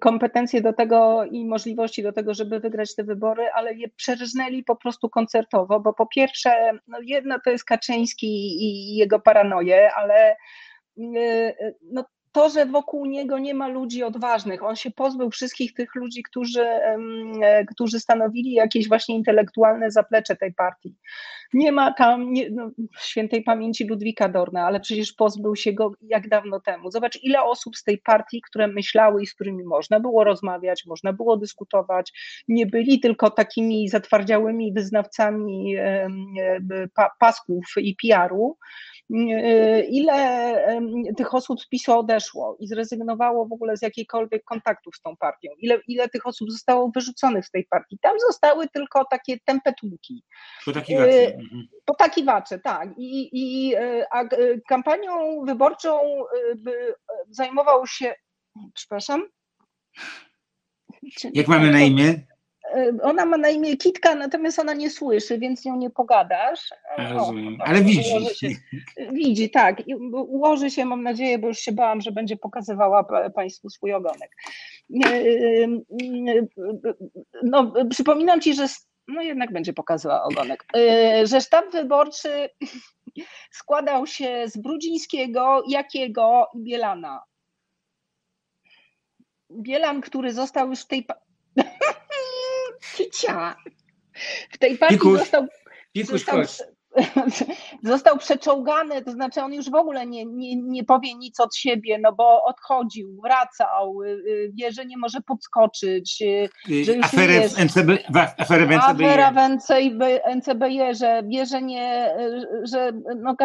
[0.00, 4.76] kompetencje do tego i możliwości do tego, żeby wygrać te wybory, ale je przerżnęli po
[4.76, 8.26] prostu koncertowo, bo po pierwsze, no jedno to jest Kaczyński
[8.62, 10.36] i jego paranoje, ale
[11.16, 11.54] e,
[11.92, 16.22] no, to, że wokół niego nie ma ludzi odważnych, on się pozbył wszystkich tych ludzi,
[16.22, 20.94] którzy, e, którzy stanowili jakieś właśnie intelektualne zaplecze tej partii.
[21.52, 26.28] Nie ma tam nie, no, świętej pamięci Ludwika Dorna, ale przecież pozbył się go jak
[26.28, 26.90] dawno temu.
[26.90, 31.12] Zobacz, ile osób z tej partii, które myślały i z którymi można było rozmawiać, można
[31.12, 32.12] było dyskutować,
[32.48, 35.74] nie byli tylko takimi zatwardziałymi wyznawcami
[37.18, 38.56] pasków i PR-u,
[38.99, 38.99] E,
[39.88, 40.54] ile
[41.16, 45.50] tych osób z PiSu odeszło i zrezygnowało w ogóle z jakiejkolwiek kontaktów z tą partią,
[45.58, 47.98] ile, ile tych osób zostało wyrzuconych z tej partii.
[48.02, 50.24] Tam zostały tylko takie tempetłuki.
[50.64, 51.10] Potakiwacze.
[51.10, 51.68] E, mhm.
[51.84, 52.88] Potakiwacze, tak.
[52.98, 53.76] I, i
[54.12, 54.24] a
[54.68, 56.00] kampanią wyborczą
[57.30, 58.14] zajmował się,
[58.74, 59.28] przepraszam.
[61.34, 62.26] Jak mamy na imię?
[62.74, 66.70] E, ona ma na imię Kitka, natomiast ona nie słyszy, więc nią nie pogadasz.
[66.98, 68.04] Rozumiem, o, ale widzi.
[68.34, 68.48] Się,
[69.12, 69.82] widzi, tak.
[70.12, 74.36] ułoży się, mam nadzieję, bo już się bałam, że będzie pokazywała Państwu swój ogonek.
[75.04, 75.66] E, e,
[77.42, 78.66] no, przypominam Ci, że
[79.08, 80.64] no jednak będzie pokazywała ogonek,
[81.24, 82.48] że sztab wyborczy
[83.60, 87.22] składał się z Brudzińskiego, Jakiego i Bielana.
[89.52, 91.06] Bielan, który został już w tej
[92.96, 93.56] Kicia.
[94.50, 95.46] W tej partii Pikuś, został,
[95.92, 96.42] Pikuś, został,
[97.82, 101.98] został przeczołgany, to znaczy on już w ogóle nie, nie, nie powie nic od siebie,
[101.98, 107.48] no bo odchodził, wracał, y, y, wie, że nie może podskoczyć, y, że już aferę
[107.48, 107.98] w NCB,
[108.38, 108.72] aferę w.
[108.72, 109.38] Afera w
[110.36, 112.14] NCB, że wie, że nie,
[112.62, 113.36] że no,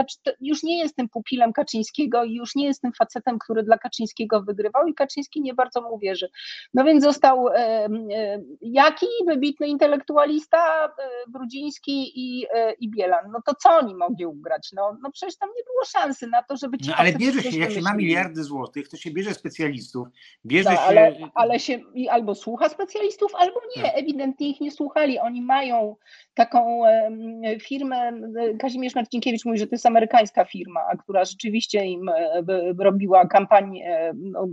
[0.41, 4.41] już nie jest tym pupilem Kaczyńskiego i już nie jest tym facetem, który dla Kaczyńskiego
[4.41, 6.29] wygrywał i Kaczyński nie bardzo mu wierzy.
[6.73, 7.87] No więc został e, e,
[8.61, 10.91] jaki wybitny intelektualista, e,
[11.27, 12.45] Brudziński i,
[12.79, 14.69] i Bielan no to co oni mogli ugrać?
[14.73, 17.59] No, no przecież tam nie było szansy na to, żeby ci No ale bierze się,
[17.59, 20.07] jak się ma miliardy złotych, to się bierze specjalistów,
[20.45, 20.81] bierze no, się...
[20.81, 21.79] Ale, ale się
[22.09, 23.97] albo słucha specjalistów, albo nie, tak.
[23.97, 25.19] ewidentnie ich nie słuchali.
[25.19, 25.95] Oni mają
[26.33, 26.81] taką
[27.61, 28.11] firmę,
[28.59, 32.43] Kazimierz Marcinkiewicz mówi, że to jest amerykańska firma, która rzeczywiście im e,
[32.79, 34.47] robiła kampanię no,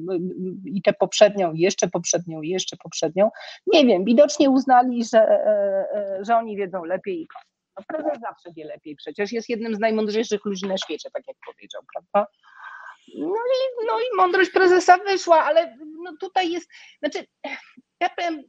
[0.64, 3.30] i tę poprzednią, i jeszcze poprzednią, i jeszcze poprzednią.
[3.66, 7.51] Nie wiem, widocznie uznali, że, e, e, że oni wiedzą lepiej i koniec.
[7.76, 11.36] No prezes zawsze wie lepiej, przecież jest jednym z najmądrzejszych ludzi na świecie, tak jak
[11.46, 12.32] powiedział, prawda?
[13.18, 17.26] No i, no i mądrość prezesa wyszła, ale no tutaj jest, znaczy
[18.00, 18.42] ja powiem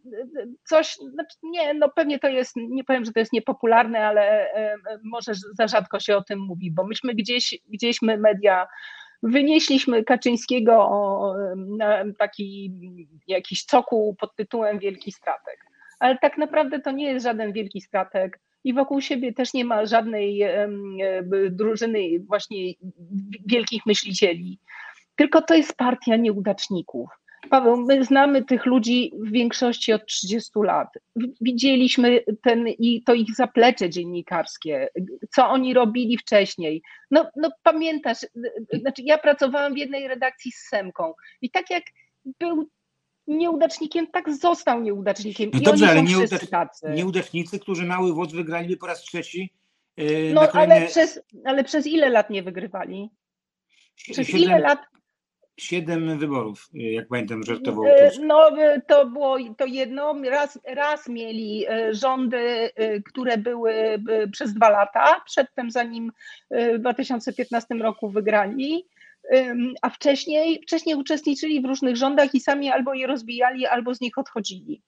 [0.63, 4.77] coś, znaczy nie, no pewnie to jest, nie powiem, że to jest niepopularne, ale e,
[5.03, 8.67] może za rzadko się o tym mówi, bo myśmy gdzieś, gdzieś my media
[9.23, 10.91] wynieśliśmy Kaczyńskiego
[11.55, 12.73] na taki
[13.27, 15.65] jakiś cokół pod tytułem Wielki Stratek.
[15.99, 19.85] Ale tak naprawdę to nie jest żaden wielki stratek i wokół siebie też nie ma
[19.85, 20.41] żadnej
[21.49, 22.73] drużyny właśnie
[23.45, 24.59] wielkich myślicieli.
[25.15, 27.09] Tylko to jest partia nieudaczników.
[27.49, 30.87] Paweł, my znamy tych ludzi w większości od 30 lat.
[31.41, 34.89] Widzieliśmy ten, i to ich zaplecze dziennikarskie,
[35.29, 36.81] co oni robili wcześniej.
[37.11, 38.17] No, no pamiętasz,
[38.81, 41.83] znaczy ja pracowałam w jednej redakcji z Semką i tak jak
[42.39, 42.69] był
[43.27, 45.51] nieudacznikiem, tak został nieudacznikiem.
[45.53, 46.41] No dobrze, ale nieudacz,
[46.95, 49.53] nieudacznicy, którzy mały wódz wygrali po raz trzeci.
[49.97, 50.75] Yy, no kolejne...
[50.75, 53.09] ale, przez, ale przez ile lat nie wygrywali?
[53.95, 54.79] Przez siedem, ile lat?
[55.57, 57.85] Siedem wyborów, y, jak pamiętam, że to było.
[58.21, 58.51] No
[58.87, 60.15] to było to jedno.
[60.29, 62.69] Raz, raz mieli rządy,
[63.05, 63.73] które były
[64.31, 66.11] przez dwa lata, przedtem zanim
[66.51, 68.85] w 2015 roku wygrali
[69.81, 74.17] a wcześniej, wcześniej uczestniczyli w różnych rządach i sami albo je rozbijali, albo z nich
[74.17, 74.83] odchodzili.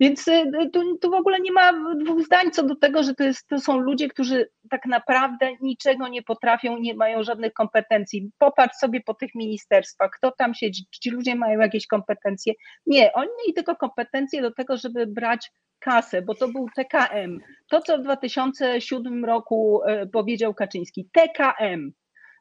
[0.00, 3.24] Więc y, tu, tu, w ogóle nie ma dwóch zdań co do tego, że to,
[3.24, 8.30] jest, to są ludzie, którzy tak naprawdę niczego nie potrafią, nie mają żadnych kompetencji.
[8.38, 12.52] Popatrz sobie po tych ministerstwach, kto tam siedzi, czy ci ludzie mają jakieś kompetencje.
[12.86, 17.38] Nie, oni mieli tylko kompetencje do tego, żeby brać kasę, bo to był TKM.
[17.68, 21.92] To, co w 2007 roku y, powiedział Kaczyński, TKM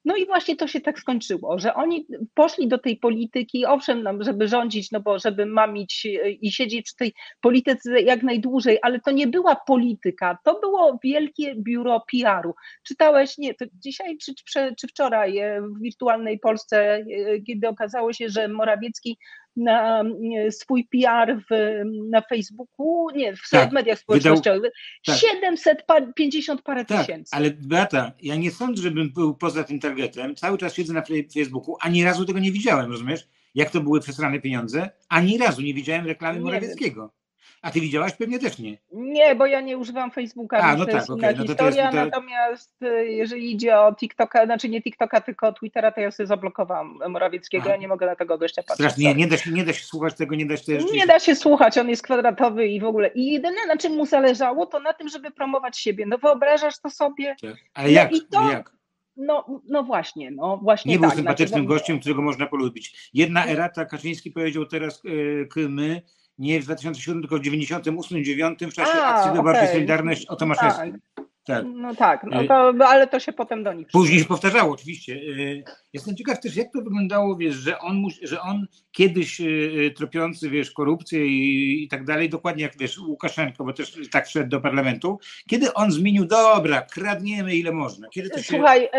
[0.05, 4.13] No i właśnie to się tak skończyło, że oni poszli do tej polityki, owszem, no,
[4.19, 8.99] żeby rządzić, no bo żeby mamić e, i siedzieć przy tej polityce jak najdłużej, ale
[8.99, 12.53] to nie była polityka, to było wielkie biuro PR-u.
[12.83, 14.33] Czytałeś, nie, dzisiaj czy,
[14.77, 17.05] czy wczoraj e, w wirtualnej Polsce, e,
[17.41, 19.17] kiedy okazało się, że Morawiecki
[19.57, 20.03] na
[20.49, 24.71] swój PR w, na Facebooku, nie, w tak, mediach społecznościowych,
[25.05, 25.17] wydał, tak.
[25.17, 27.35] 750 parę tak, tysięcy.
[27.35, 30.35] Ale Beata, ja nie sądzę, żebym był poza tym targetem.
[30.35, 31.03] Cały czas siedzę na
[31.33, 33.27] Facebooku, ani razu tego nie widziałem, rozumiesz?
[33.55, 34.89] Jak to były przesrane pieniądze?
[35.09, 37.01] Ani razu nie widziałem reklamy nie Morawieckiego.
[37.01, 37.26] Wiem.
[37.61, 38.13] A ty widziałaś?
[38.13, 38.77] Pewnie też nie.
[38.91, 41.31] Nie, bo ja nie używam Facebooka, A, no to tak, jest okay.
[41.31, 45.53] inna no historia, to jest, natomiast y, jeżeli idzie o TikToka, znaczy nie TikToka, tylko
[45.53, 48.75] Twittera, to ja sobie zablokowałam Morawieckiego, ja nie mogę na tego gościa patrzeć.
[48.75, 50.91] Strasznie, nie, nie, da się, nie da się słuchać tego, nie da się też...
[50.93, 53.07] Nie da się słuchać, on jest kwadratowy i w ogóle.
[53.07, 56.05] I jedyne, na czym mu zależało, to na tym, żeby promować siebie.
[56.05, 57.35] No wyobrażasz to sobie?
[57.41, 57.55] Tak.
[57.73, 58.11] Ale jak?
[58.11, 58.77] No, i to, jak?
[59.17, 60.91] No, no właśnie, no właśnie.
[60.91, 63.09] Nie tak, był sympatycznym znaczy, gościem, którego można polubić.
[63.13, 66.01] Jedna erata, Kaczyński powiedział teraz yy, my,
[66.37, 69.73] nie w 2007, tylko w 98, 9 w czasie A, akcji wyborczej okay.
[69.73, 70.91] Solidarność o Tomaszewskim.
[70.91, 71.01] Tak.
[71.47, 71.65] Tak.
[71.75, 75.13] No tak, no y, to, ale to się potem do nich Później się powtarzało, oczywiście.
[75.13, 80.49] Y, jestem ciekaw też, jak to wyglądało, wiesz, że on, że on kiedyś y, tropiący,
[80.49, 84.61] wiesz, korupcję i, i tak dalej, dokładnie jak, wiesz, Łukaszenko, bo też tak szedł do
[84.61, 85.19] parlamentu,
[85.49, 88.07] kiedy on zmienił, dobra, kradniemy ile można.
[88.09, 88.43] Kiedy to się...
[88.43, 88.89] Słuchaj,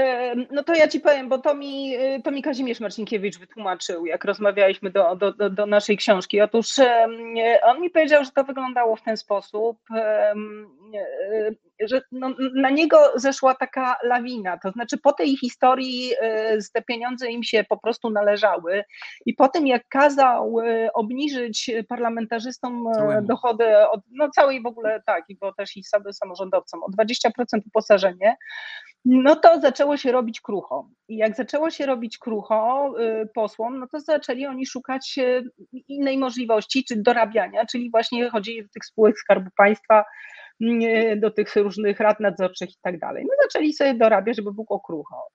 [0.50, 1.94] no to ja ci powiem, bo to mi,
[2.24, 6.40] to mi Kazimierz Marcinkiewicz wytłumaczył, jak rozmawialiśmy do, do, do, do naszej książki.
[6.40, 6.66] Otóż
[7.62, 9.78] on mi powiedział, że to wyglądało w ten sposób,
[11.80, 14.58] że no, na niego zeszła taka lawina.
[14.58, 18.84] To znaczy, po tej historii e, te pieniądze im się po prostu należały,
[19.26, 25.02] i po tym, jak kazał e, obniżyć parlamentarzystom e, dochody od no, całej w ogóle
[25.06, 25.82] tak, bo też i
[26.12, 27.30] samorządowcom o 20%
[27.66, 28.36] uposażenie,
[29.04, 30.88] no to zaczęło się robić krucho.
[31.08, 32.94] I jak zaczęło się robić krucho
[33.34, 35.18] posłom, no to zaczęli oni szukać
[35.88, 40.04] innej możliwości, czy dorabiania, czyli właśnie chodzi o tych spółek Skarbu Państwa,
[41.16, 43.24] do tych różnych rad nadzorczych i tak dalej.
[43.24, 45.26] No zaczęli sobie dorabiać, żeby było krucho.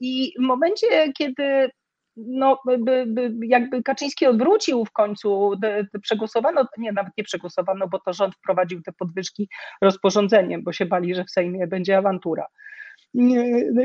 [0.00, 1.70] I w momencie, kiedy
[2.16, 5.52] no, by, by, jakby Kaczyński odwrócił w końcu,
[5.92, 9.48] te przegłosowano, nie, nawet nie przegłosowano, bo to rząd wprowadził te podwyżki
[9.82, 12.46] rozporządzeniem, bo się bali, że w Sejmie będzie awantura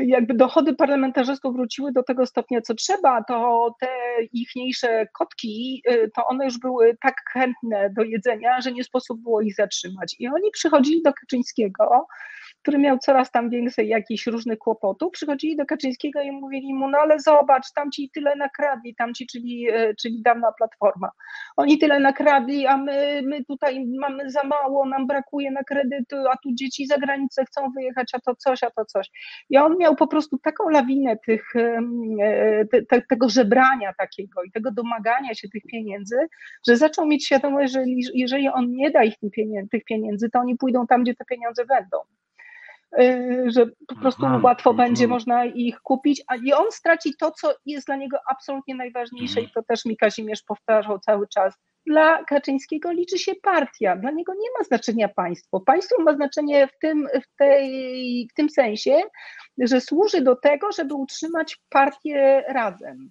[0.06, 3.88] jakby dochody parlamentarzystów wróciły do tego stopnia, co trzeba, to te
[4.32, 9.40] ichniejsze kotki, y, to one już były tak chętne do jedzenia, że nie sposób było
[9.40, 10.16] ich zatrzymać.
[10.18, 12.06] I oni przychodzili do Kaczyńskiego
[12.62, 16.98] który miał coraz tam więcej jakichś różnych kłopotów, przychodzili do Kaczyńskiego i mówili mu, no
[16.98, 21.10] ale zobacz, tam ci tyle nakradli, tam ci, czyli, e, czyli dawna platforma,
[21.56, 26.36] oni tyle nakradli, a my, my tutaj mamy za mało, nam brakuje na kredyt, a
[26.36, 29.10] tu dzieci za granicę chcą wyjechać, a to coś, a to coś.
[29.50, 31.80] I on miał po prostu taką lawinę tych, e,
[32.70, 36.16] te, te, tego żebrania takiego i tego domagania się tych pieniędzy,
[36.68, 37.84] że zaczął mieć świadomość, że
[38.14, 39.14] jeżeli on nie da ich
[39.70, 41.98] tych pieniędzy, to oni pójdą tam, gdzie te pieniądze będą.
[43.00, 44.88] Y, że po prostu Aha, łatwo mhm.
[44.88, 49.40] będzie można ich kupić, a i on straci to, co jest dla niego absolutnie najważniejsze
[49.40, 51.54] i to też mi Kazimierz powtarzał cały czas.
[51.86, 55.60] Dla Kaczyńskiego liczy się partia, dla niego nie ma znaczenia państwo.
[55.60, 59.02] Państwo ma znaczenie w tym, w tej, w tym sensie,
[59.58, 63.10] że służy do tego, żeby utrzymać partię razem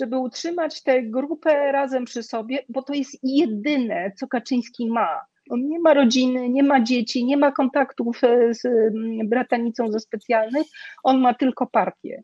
[0.00, 5.20] żeby utrzymać tę grupę razem przy sobie, bo to jest jedyne, co Kaczyński ma.
[5.50, 10.00] On nie ma rodziny, nie ma dzieci, nie ma kontaktów e, z mm, bratanicą ze
[10.00, 10.66] specjalnych,
[11.02, 12.22] on ma tylko partię.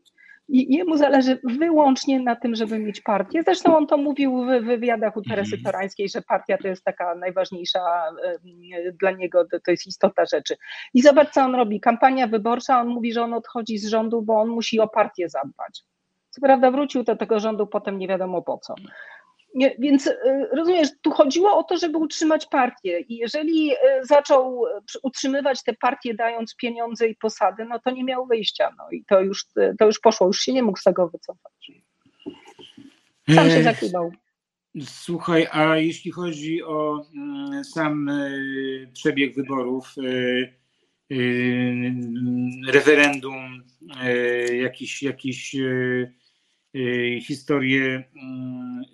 [0.48, 3.42] I jemu zależy wyłącznie na tym, żeby mieć partię.
[3.42, 5.62] Zresztą on to mówił w wywiadach u Teresy mhm.
[5.62, 7.80] Torańskiej, że partia to jest taka najważniejsza
[9.00, 10.56] dla niego, to jest istota rzeczy.
[10.94, 11.80] I zobacz, co on robi.
[11.80, 15.82] Kampania wyborcza, on mówi, że on odchodzi z rządu, bo on musi o partię zadbać.
[16.30, 18.74] Co prawda wrócił do tego rządu potem nie wiadomo po co.
[19.78, 20.16] Więc y,
[20.52, 24.64] rozumiesz, tu chodziło o to, żeby utrzymać partię i jeżeli y, zaczął
[25.02, 29.20] utrzymywać te partie dając pieniądze i posady, no to nie miał wyjścia, no i to
[29.20, 29.44] już,
[29.78, 31.72] to już poszło, już się nie mógł z tego wycofać.
[33.34, 34.12] Sam się zakrywał.
[34.84, 37.06] Słuchaj, a jeśli chodzi o
[37.64, 39.94] sam y, przebieg wyborów,
[42.68, 43.62] referendum,
[44.52, 45.56] jakiś, jakiś
[47.20, 48.84] historie mm,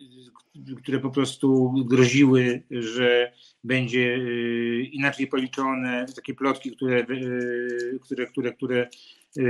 [0.82, 3.32] które po prostu groziły, że
[3.64, 8.88] będzie y, inaczej policzone, takie plotki, które, y, które, które, które
[9.38, 9.42] y,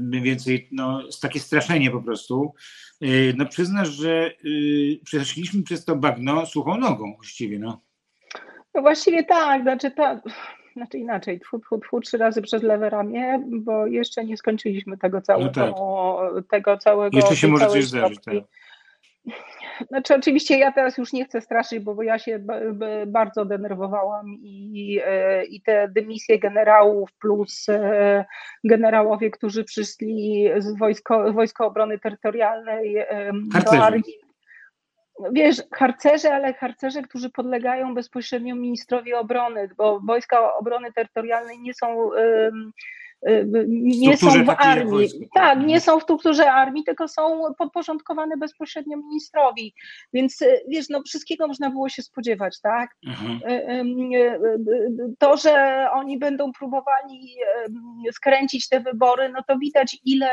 [0.00, 2.54] mniej więcej, no, takie straszenie po prostu.
[3.36, 4.30] No przyznasz, że
[5.04, 7.80] przeszliśmy przez to bagno suchą nogą właściwie, no.
[8.74, 10.20] No właściwie tak, znaczy ta,
[10.76, 15.20] znaczy inaczej, tfu, tfu, tfu, trzy razy przez lewe ramię, bo jeszcze nie skończyliśmy tego
[15.20, 15.52] całego, no
[16.34, 16.44] tak.
[16.50, 17.16] tego całego.
[17.16, 18.34] Jeszcze się może coś zdarzyć, tak.
[19.88, 22.44] Znaczy, oczywiście ja teraz już nie chcę straszyć, bo, bo ja się
[23.06, 28.24] bardzo denerwowałam i, e, i te dymisje generałów plus e,
[28.64, 32.96] generałowie, którzy przyszli z wojsko, Wojska Obrony Terytorialnej
[33.64, 34.28] do armii.
[35.32, 42.12] Wiesz, harcerze, ale harcerze, którzy podlegają bezpośrednio ministrowi obrony, bo Wojska Obrony Terytorialnej nie są
[42.14, 42.50] Y,
[43.66, 45.08] nie są w armii.
[45.34, 49.74] Tak, nie są w strukturze armii, tylko są podporządkowane bezpośrednio ministrowi.
[50.12, 52.90] Więc y, wiesz, no wszystkiego można było się spodziewać, tak?
[53.06, 53.40] Mhm.
[54.14, 57.36] Y, to, że oni będą próbowali
[58.12, 60.30] skręcić te wybory, no to widać, ile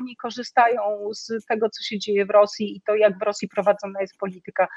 [0.00, 0.80] oni korzystają
[1.12, 4.68] z tego, co się dzieje w Rosji i to, jak w Rosji prowadzona jest polityka.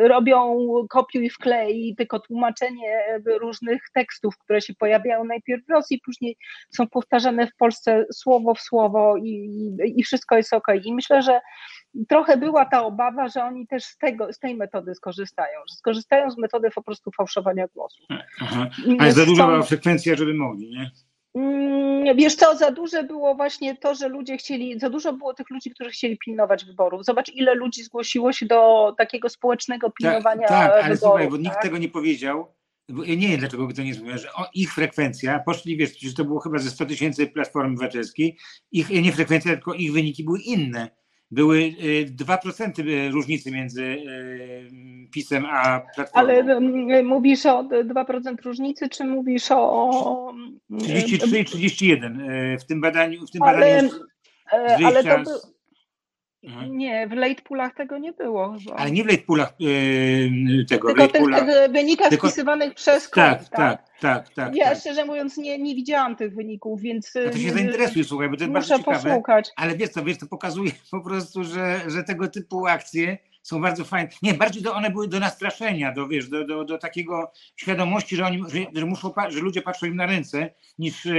[0.00, 6.36] Robią kopiuj wklej, tylko tłumaczenie różnych tekstów, które się pojawiają najpierw w Rosji, później
[6.70, 9.50] są powtarzane w Polsce słowo w słowo i,
[9.96, 10.66] i wszystko jest ok.
[10.84, 11.40] I myślę, że
[12.08, 16.30] trochę była ta obawa, że oni też z, tego, z tej metody skorzystają, że skorzystają
[16.30, 18.06] z metody po prostu fałszowania głosów.
[18.40, 18.66] Aha.
[18.98, 20.90] Ale za duża była frekwencja, żeby mogli, nie?
[21.34, 25.50] Mm, wiesz co, za duże było właśnie to, że ludzie chcieli, za dużo było tych
[25.50, 27.04] ludzi, którzy chcieli pilnować wyborów.
[27.04, 31.00] Zobacz, ile ludzi zgłosiło się do takiego społecznego tak, pilnowania tak, tak, ale wyborów.
[31.00, 31.44] Słuchaj, bo tak?
[31.44, 32.54] nikt tego nie powiedział,
[33.06, 36.24] ja nie wiem, dlaczego by to nie zrobiło, że ich frekwencja, poszli, wiesz, przecież to
[36.24, 38.36] było chyba ze 100 tysięcy platform obywatelskiej,
[38.72, 40.90] ich nie frekwencja, tylko ich wyniki były inne.
[41.32, 41.74] Były
[42.18, 44.70] 2% y, y, różnicy między y,
[45.10, 46.28] PiSem a Platformą.
[46.28, 46.60] Ale
[47.02, 50.32] mówisz o 2% różnicy, czy mówisz o...
[50.78, 52.22] 33 i 31
[52.60, 53.26] w tym badaniu.
[53.26, 53.90] W tym badaniu
[54.50, 55.30] ale, ale to, by,
[56.44, 56.78] Mhm.
[56.78, 58.56] Nie, w late poolach tego nie było.
[58.58, 58.76] Chyba.
[58.76, 60.88] Ale nie w late poolach yy, tego.
[60.88, 62.28] Tylko tych, tych wynikach tylko...
[62.28, 64.56] wpisywanych przez tak, tak, tak, tak, tak.
[64.56, 64.78] Ja tak.
[64.78, 67.14] szczerze mówiąc nie, nie widziałam tych wyników, więc.
[67.24, 69.08] No to się zainteresuj, słuchaj, bo to jest bardzo ciekawe.
[69.08, 69.50] Posłuchać.
[69.56, 73.84] Ale wiesz co, wiesz, to pokazuje po prostu, że, że tego typu akcje są bardzo
[73.84, 74.08] fajne.
[74.22, 78.26] Nie, bardziej to one były do nastraszenia, do, wiesz, do, do, do takiego świadomości, że,
[78.26, 81.12] oni, że, że, muszą, że ludzie patrzą im na ręce, niż e,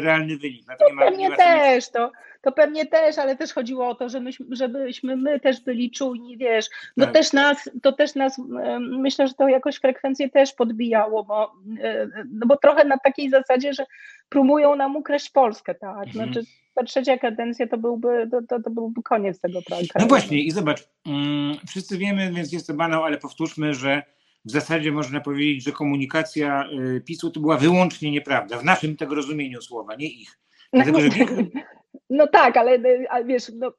[0.00, 0.64] realny wynik.
[0.68, 4.20] No to, to pewnie też, to, to pewnie też, ale też chodziło o to, że
[4.20, 6.66] myśmy, żebyśmy my też byli czujni, wiesz,
[6.96, 7.14] no tak.
[7.14, 8.40] też nas, to też nas,
[8.80, 13.72] myślę, że to jakoś frekwencję też podbijało, bo, e, no bo trochę na takiej zasadzie,
[13.72, 13.84] że
[14.28, 16.12] próbują nam ukraść Polskę, tak, mhm.
[16.12, 19.98] znaczy ta trzecia kadencja to byłby, to, to, to byłby koniec tego projektu.
[19.98, 24.02] No właśnie i zobacz, um, wszyscy wiemy, więc jest to banał, ale powtórzmy, że
[24.44, 26.64] w zasadzie można powiedzieć, że komunikacja
[26.96, 30.38] y, PiSu to była wyłącznie nieprawda, w naszym tego rozumieniu słowa, nie ich.
[30.72, 31.08] Dlatego, że
[32.10, 32.78] No tak, ale,
[33.10, 33.72] ale wiesz, no,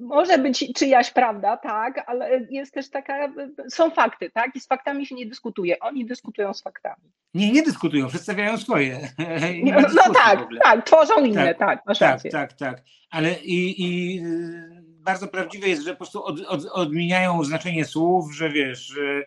[0.00, 3.32] może być czyjaś prawda, tak, ale jest też taka,
[3.68, 5.78] są fakty, tak, i z faktami się nie dyskutuje.
[5.78, 7.12] Oni dyskutują z faktami.
[7.34, 9.00] Nie, nie dyskutują, przedstawiają swoje.
[9.64, 14.82] no, no tak, tak, tworzą inne, tak, tak, tak, tak, tak, ale i, i y,
[14.82, 19.22] bardzo prawdziwe jest, że po prostu od, od, odmieniają znaczenie słów, że wiesz, że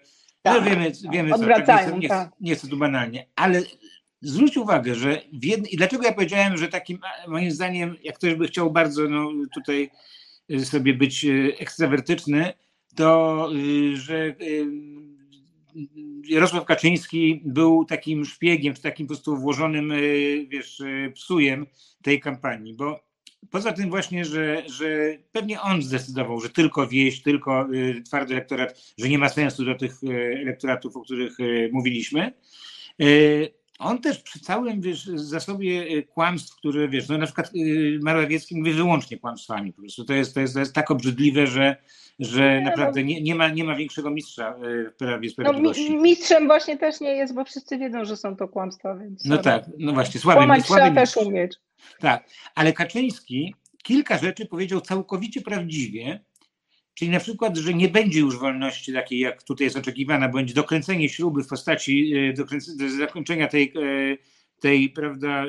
[0.46, 2.30] no tak, no wiemy, wiemy co, tak, nie, nie, tak.
[2.40, 3.62] nie jest to tu banalnie, ale
[4.22, 8.48] zwróć uwagę, że w i dlaczego ja powiedziałem, że takim moim zdaniem, jak ktoś by
[8.48, 9.90] chciał bardzo no, tutaj
[10.52, 12.54] y, sobie być y, ekstrawertyczny,
[12.96, 14.36] to y, że
[16.28, 19.94] Jarosław Kaczyński był takim szpiegiem, czy takim po prostu włożonym,
[20.48, 20.82] wiesz,
[21.14, 21.66] psujem
[22.04, 23.00] tej kampanii, bo
[23.50, 27.68] poza tym właśnie, że, że pewnie on zdecydował, że tylko wieść, tylko
[28.06, 30.04] twardy elektorat, że nie ma sensu do tych
[30.42, 31.38] elektoratów, o których
[31.72, 32.32] mówiliśmy,
[33.82, 38.58] on też przy całym wiesz, zasobie y, kłamstw, które wiesz, no na przykład y, Morawiecki
[38.58, 40.06] mówi wyłącznie kłamstwami po prostu.
[40.06, 41.76] To jest, to jest, to jest tak obrzydliwe, że,
[42.20, 42.70] że no.
[42.70, 45.96] naprawdę nie, nie, ma, nie ma większego mistrza y, w Prawie no, Sprawiedliwości.
[45.96, 48.96] No, mistrzem właśnie też nie jest, bo wszyscy wiedzą, że są to kłamstwa.
[48.96, 51.58] Więc no tak, no właśnie, słaby, Kłamać słaby trzeba też umieć.
[52.00, 56.20] Tak, ale Kaczyński kilka rzeczy powiedział całkowicie prawdziwie,
[57.02, 61.10] Czyli na przykład, że nie będzie już wolności takiej, jak tutaj jest oczekiwana, będzie dokręcenie
[61.10, 62.14] śruby w postaci
[62.84, 64.18] e, zakończenia tej, e,
[64.60, 65.48] tej prawda, e,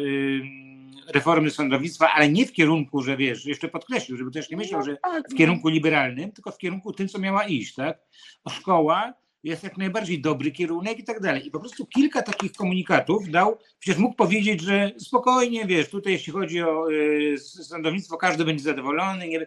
[1.12, 4.86] reformy sądownictwa, ale nie w kierunku, że wiesz, jeszcze podkreślił, żeby też nie myślał, no
[4.86, 5.38] że tak, w no.
[5.38, 7.98] kierunku liberalnym, tylko w kierunku tym, co miała iść, tak?
[8.48, 11.46] Szkoła, jest jak najbardziej dobry kierunek i tak dalej.
[11.46, 16.32] I po prostu kilka takich komunikatów dał, przecież mógł powiedzieć, że spokojnie, wiesz, tutaj jeśli
[16.32, 19.46] chodzi o y, sądownictwo, każdy będzie zadowolony, nie,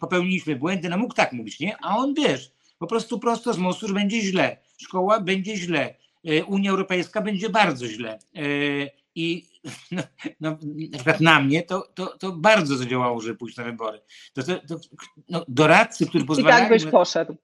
[0.00, 1.76] popełniliśmy błędy, no mógł tak mówić, nie?
[1.82, 5.94] A on, wiesz, po prostu prosto z mostu, że będzie źle, szkoła będzie źle,
[6.28, 8.18] y, Unia Europejska będzie bardzo źle.
[8.36, 9.46] Y, I
[9.90, 10.02] no,
[10.40, 10.58] no,
[10.90, 14.00] na przykład na mnie to, to, to bardzo zadziałało, żeby pójść na wybory.
[14.32, 14.76] To, to, to
[15.28, 16.58] no, doradcy, którzy pozwalają...
[16.58, 17.36] I tak byś poszedł.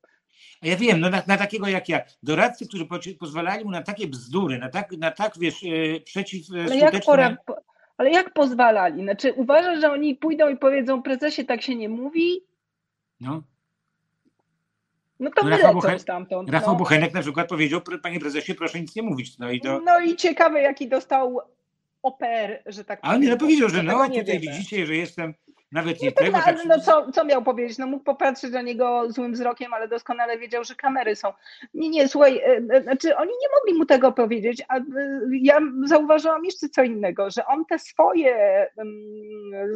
[0.62, 2.00] A ja wiem, no na, na, takiego jak ja.
[2.22, 2.86] Doradcy, którzy
[3.20, 5.64] pozwalali mu na takie bzdury, na tak, na tak wiesz,
[6.04, 7.36] przeciw ale jak, pora,
[7.96, 9.02] ale jak pozwalali?
[9.02, 12.40] Znaczy uważasz, że oni pójdą i powiedzą prezesie tak się nie mówi?
[13.20, 13.42] No.
[15.20, 16.50] No to no, Rafał, Bochen- stamtąd.
[16.50, 16.78] Rafał no.
[16.78, 19.38] Bochenek na przykład powiedział, panie prezesie, proszę nic nie mówić.
[19.38, 19.80] No i, to...
[19.84, 21.40] no i ciekawe, jaki dostał
[22.02, 23.12] oper, że tak powiem.
[23.12, 24.40] A on nie powiedział, że no tutaj wiemy.
[24.40, 25.34] widzicie, że jestem
[25.72, 26.38] nawet nie no, tego.
[26.38, 27.78] Tak, no co, co miał powiedzieć?
[27.78, 31.32] No mógł popatrzeć na niego złym wzrokiem, ale doskonale wiedział, że kamery są.
[31.74, 34.82] Nie, nie, słuchaj, e, e, znaczy oni nie mogli mu tego powiedzieć, a e,
[35.32, 38.66] ja zauważyłam jeszcze co innego, że on te swoje,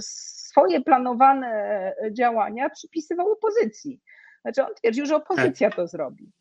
[0.01, 4.01] swoje planowane działania przypisywał opozycji.
[4.43, 5.77] Znaczy on twierdził, że opozycja tak.
[5.77, 6.33] to zrobi.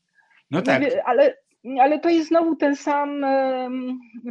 [0.52, 0.84] No tak.
[1.06, 1.38] Ale,
[1.82, 3.26] ale to jest znowu ten sam,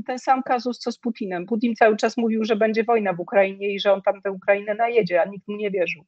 [0.07, 1.47] ten sam kazus, co z Putinem.
[1.47, 4.75] Putin cały czas mówił, że będzie wojna w Ukrainie i że on tam tę Ukrainę
[4.75, 6.05] najedzie, a nikt mu nie wierzył.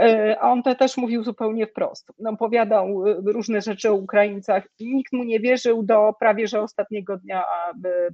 [0.00, 2.12] E, a on to też mówił zupełnie wprost.
[2.18, 7.16] No, opowiadał e, różne rzeczy o Ukraińcach nikt mu nie wierzył do prawie że ostatniego
[7.16, 7.44] dnia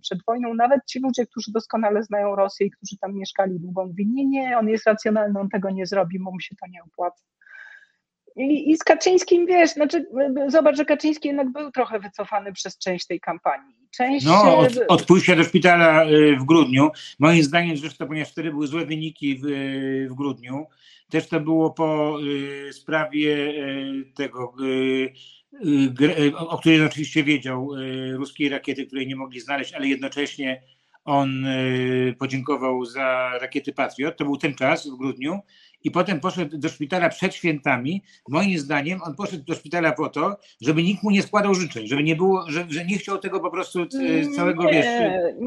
[0.00, 0.54] przed wojną.
[0.54, 4.58] Nawet ci ludzie, którzy doskonale znają Rosję i którzy tam mieszkali długo, mówili, nie, nie,
[4.58, 7.24] on jest racjonalny, on tego nie zrobi, mu się to nie opłaca.
[8.36, 10.06] I, I, z Kaczyńskim, wiesz, znaczy,
[10.46, 13.74] zobacz, że Kaczyński jednak był trochę wycofany przez część tej kampanii.
[13.90, 14.26] Część...
[14.26, 18.66] No, od, od pójścia do szpitala y, w grudniu, moim zdaniem zresztą, ponieważ wtedy były
[18.66, 19.46] złe wyniki w,
[20.10, 20.66] w grudniu,
[21.10, 22.18] też to było po
[22.68, 24.54] y, sprawie y, tego,
[26.38, 27.70] o której oczywiście wiedział,
[28.12, 30.62] ruskiej rakiety, której nie mogli znaleźć, ale jednocześnie
[31.04, 31.46] on
[32.18, 34.16] podziękował za rakiety Patriot.
[34.16, 35.40] To był ten czas w grudniu
[35.84, 38.02] i potem poszedł do szpitala przed świętami.
[38.28, 42.02] Moim zdaniem on poszedł do szpitala po to, żeby nikt mu nie składał życzeń, żeby
[42.02, 43.86] nie było, że, że nie chciał tego po prostu e,
[44.36, 44.86] całego, nie, wiesz,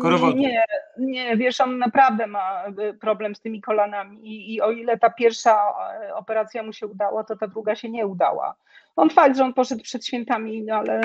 [0.02, 0.38] korowodu.
[0.38, 0.64] Nie,
[0.98, 5.10] nie, wiesz, on naprawdę ma e, problem z tymi kolanami i, i o ile ta
[5.10, 8.56] pierwsza e, operacja mu się udała, to ta druga się nie udała.
[8.96, 11.02] On fakt, że on poszedł przed świętami, no ale,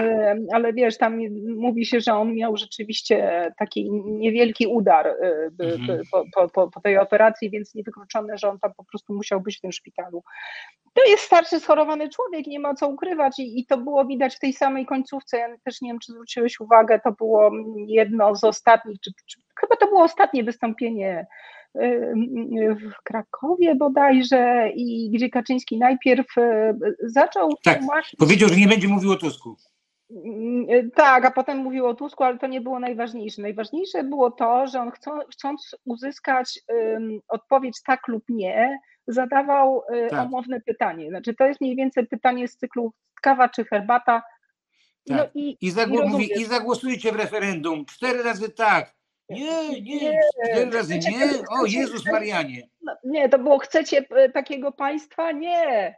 [0.52, 1.18] ale wiesz, tam
[1.56, 5.14] mówi się, że on miał rzeczywiście taki niewielki udar
[5.60, 6.02] mhm.
[6.34, 9.60] po, po, po tej operacji, więc niewykluczone, że on tam po prostu musiał być w
[9.60, 10.22] tym szpitalu.
[10.94, 14.40] To jest starszy, schorowany człowiek, nie ma co ukrywać i, i to było widać w
[14.40, 15.38] tej samej końcówce.
[15.38, 17.50] Ja też nie wiem, czy zwróciłeś uwagę, to było
[17.86, 21.57] jedno z ostatnich, czy, czy chyba to było ostatnie wystąpienie y,
[22.80, 28.16] w Krakowie bodajże i gdzie Kaczyński najpierw y, zaczął tak, tłumaczyć...
[28.18, 29.56] powiedział, że nie będzie mówił o Tusku.
[30.94, 33.42] Tak, a potem mówił o Tusku, ale to nie było najważniejsze.
[33.42, 40.08] Najważniejsze było to, że on chcą, chcąc uzyskać um, odpowiedź tak lub nie, zadawał y,
[40.10, 40.20] tak.
[40.26, 41.08] omowne pytanie.
[41.08, 44.22] Znaczy, to jest mniej więcej pytanie z cyklu kawa czy herbata.
[45.06, 45.26] No tak.
[45.34, 47.84] No i, I, zagło- i, mówi, I zagłosujcie w referendum.
[47.84, 48.97] Cztery razy tak.
[49.28, 51.28] Nie, nie, cztery razy nie.
[51.50, 52.68] O Jezus Marianie.
[52.82, 55.32] No, nie, to było chcecie y, takiego państwa?
[55.32, 55.94] Nie.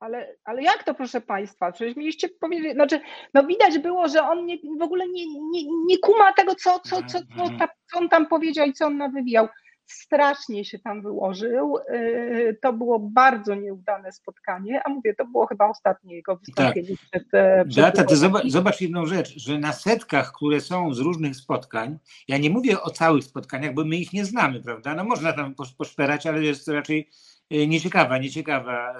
[0.00, 1.72] Ale, ale jak to, proszę Państwa?
[1.72, 3.00] Przecież mieliście powiedzieć, znaczy,
[3.34, 6.96] no widać było, że on nie, w ogóle nie, nie, nie kuma tego, co, co,
[6.96, 7.44] co, co,
[7.90, 9.48] co on tam powiedział i co on nawywijał
[9.86, 11.78] strasznie się tam wyłożył.
[11.78, 16.98] Y, to było bardzo nieudane spotkanie, a mówię, to było chyba ostatnie jego wystąpienie tak.
[17.10, 20.98] przed, e, przed Beata, ty zobacz, zobacz, jedną rzecz, że na setkach, które są z
[20.98, 24.94] różnych spotkań, ja nie mówię o całych spotkaniach, bo my ich nie znamy, prawda?
[24.94, 27.08] No można tam poszperać, ale jest to raczej
[27.50, 28.94] e, nieciekawa, nieciekawa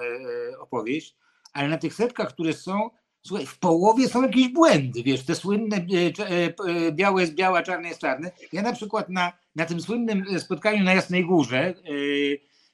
[0.51, 1.17] e, opowieść,
[1.53, 2.89] ale na tych setkach, które są,
[3.27, 5.85] Słuchaj, w połowie są jakieś błędy, wiesz, te słynne
[6.91, 8.31] białe jest białe, czarne jest czarne.
[8.53, 11.73] Ja na przykład na na tym słynnym e, spotkaniu na Jasnej Górze, e,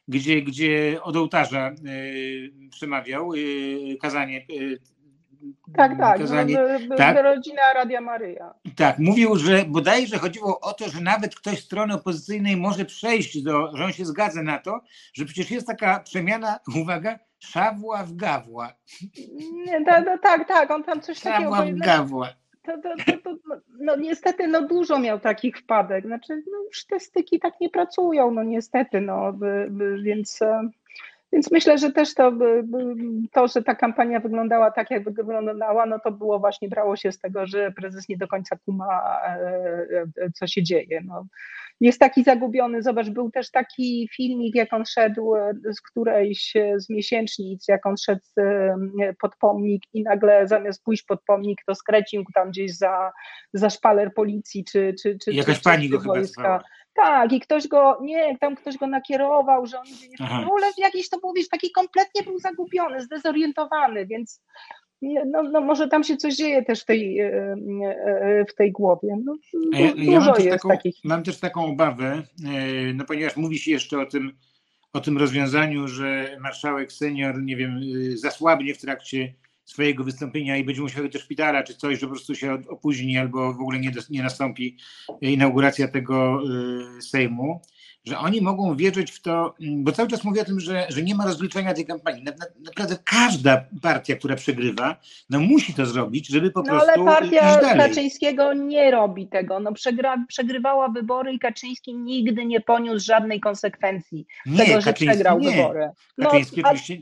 [0.08, 1.74] gdzie, gdzie od ołtarza e,
[2.70, 3.32] przemawiał
[4.02, 4.46] kazanie.
[5.76, 6.58] Tak, tak, kazanie,
[6.98, 7.24] tak.
[7.24, 8.54] rodzina Radia Maryja.
[8.76, 13.44] Tak, mówił, że bodajże chodziło o to, że nawet ktoś z strony opozycyjnej może przejść
[13.44, 14.82] do, że on się zgadza na to,
[15.14, 18.74] że przecież jest taka przemiana, uwaga, Szawła w Gawła.
[19.66, 21.56] Nie, tak, tak, tak, on tam coś Szawła takiego...
[21.56, 23.38] Szawła w Gawła to, to, to, to,
[23.80, 26.06] no niestety no dużo miał takich wpadek.
[26.06, 29.34] Znaczy, no już te styki tak nie pracują, no niestety, no,
[30.04, 30.70] więc, e,
[31.34, 32.32] więc myślę, że też to,
[33.32, 37.20] to, że ta kampania wyglądała tak, jak wyglądała, no to było właśnie, brało się z
[37.20, 39.38] tego, że prezes nie do końca kuma, e,
[40.18, 41.02] e, co się dzieje.
[41.06, 41.26] No
[41.82, 42.82] jest taki zagubiony.
[42.82, 47.86] Zobacz, był też taki filmik, jak on szedł e, z którejś e, z miesięcznic, jak
[47.86, 48.76] on szedł e,
[49.22, 53.12] pod pomnik i nagle zamiast pójść pod pomnik, to skręcił tam gdzieś za,
[53.54, 56.64] za szpaler policji czy, czy, czy, Jakaś czy, pani go wojska.
[56.94, 61.10] Tak, i ktoś go, nie, tam ktoś go nakierował, że on nie w ogóle jakiś
[61.10, 64.42] to był, wiesz, taki kompletnie był zagubiony, zdezorientowany, więc
[65.02, 69.18] no, no może tam się coś dzieje też w tej, e, e, w tej głowie.
[69.26, 69.38] No,
[69.74, 70.96] ja, ja mam, też taką, takich...
[71.04, 74.32] mam też taką obawę, e, no ponieważ mówi się jeszcze o tym,
[74.94, 77.80] o tym rozwiązaniu, że marszałek senior, nie wiem,
[78.16, 79.34] zasłabnie w trakcie
[79.66, 83.54] swojego wystąpienia i będzie musiał do szpitala czy coś, że po prostu się opóźni albo
[83.54, 84.78] w ogóle nie, nie nastąpi
[85.22, 86.42] inauguracja tego
[86.98, 87.62] y, Sejmu,
[88.06, 91.02] że oni mogą wierzyć w to, mm, bo cały czas mówię o tym, że, że
[91.02, 92.24] nie ma rozliczenia tej kampanii.
[92.24, 94.96] Na, na, naprawdę każda partia, która przegrywa,
[95.30, 97.90] no musi to zrobić, żeby po no, prostu ale partia iść dalej.
[97.90, 99.60] Kaczyńskiego nie robi tego.
[99.60, 105.08] No, przegra, przegrywała wybory i Kaczyński nigdy nie poniósł żadnej konsekwencji Nie, tego, że Kaczyński
[105.08, 105.52] przegrał nie.
[105.52, 105.90] wybory.
[106.18, 106.98] No, Kaczyński a, oczywiście,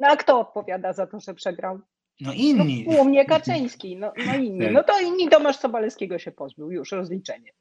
[0.00, 1.74] no a kto odpowiada za to, że przegrał?
[2.20, 2.84] no No, inni.
[2.84, 4.60] głównie Kaczyński, no, no inni.
[4.60, 4.72] Tak.
[4.72, 7.52] No to inni Tomasz Sobalewskiego się pozbył, już rozliczenie.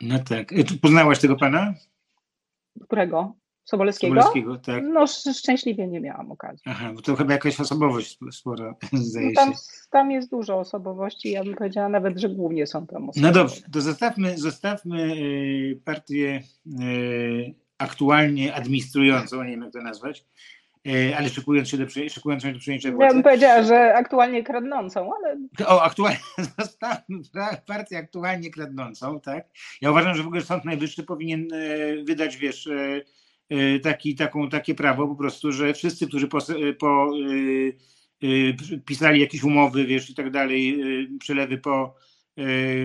[0.00, 0.48] No tak.
[0.68, 1.74] Tu Poznałaś tego pana?
[2.82, 3.34] Którego?
[3.64, 4.10] Sobolewskiego?
[4.22, 4.84] Sobolewskiego, tak.
[4.92, 6.62] No sz- szczęśliwie nie miałam okazji.
[6.66, 9.34] Aha, bo to chyba jakaś osobowość spora, No, zdaje się.
[9.34, 9.52] tam,
[9.90, 13.26] tam jest dużo osobowości, ja bym powiedziała nawet, że głównie są tam osoby.
[13.26, 16.42] No dobrze, to zostawmy, zostawmy y, partię
[16.80, 20.24] y, aktualnie administrującą, nie wiem jak to nazwać,
[21.18, 23.14] ale szykując się do, szykując się do przejęcia Ja władzy.
[23.14, 26.18] bym powiedziała, że aktualnie kradnącą, ale O, aktualnie,
[27.66, 29.44] partię aktualnie kradnącą, tak?
[29.80, 33.00] Ja uważam, że w ogóle Sąd Najwyższy powinien e, wydać, wiesz, e,
[33.48, 36.38] e, taki, taką, takie prawo po prostu, że wszyscy, którzy po,
[36.78, 37.10] po
[38.22, 42.05] e, e, pisali jakieś umowy, wiesz, i tak dalej, e, przelewy po e,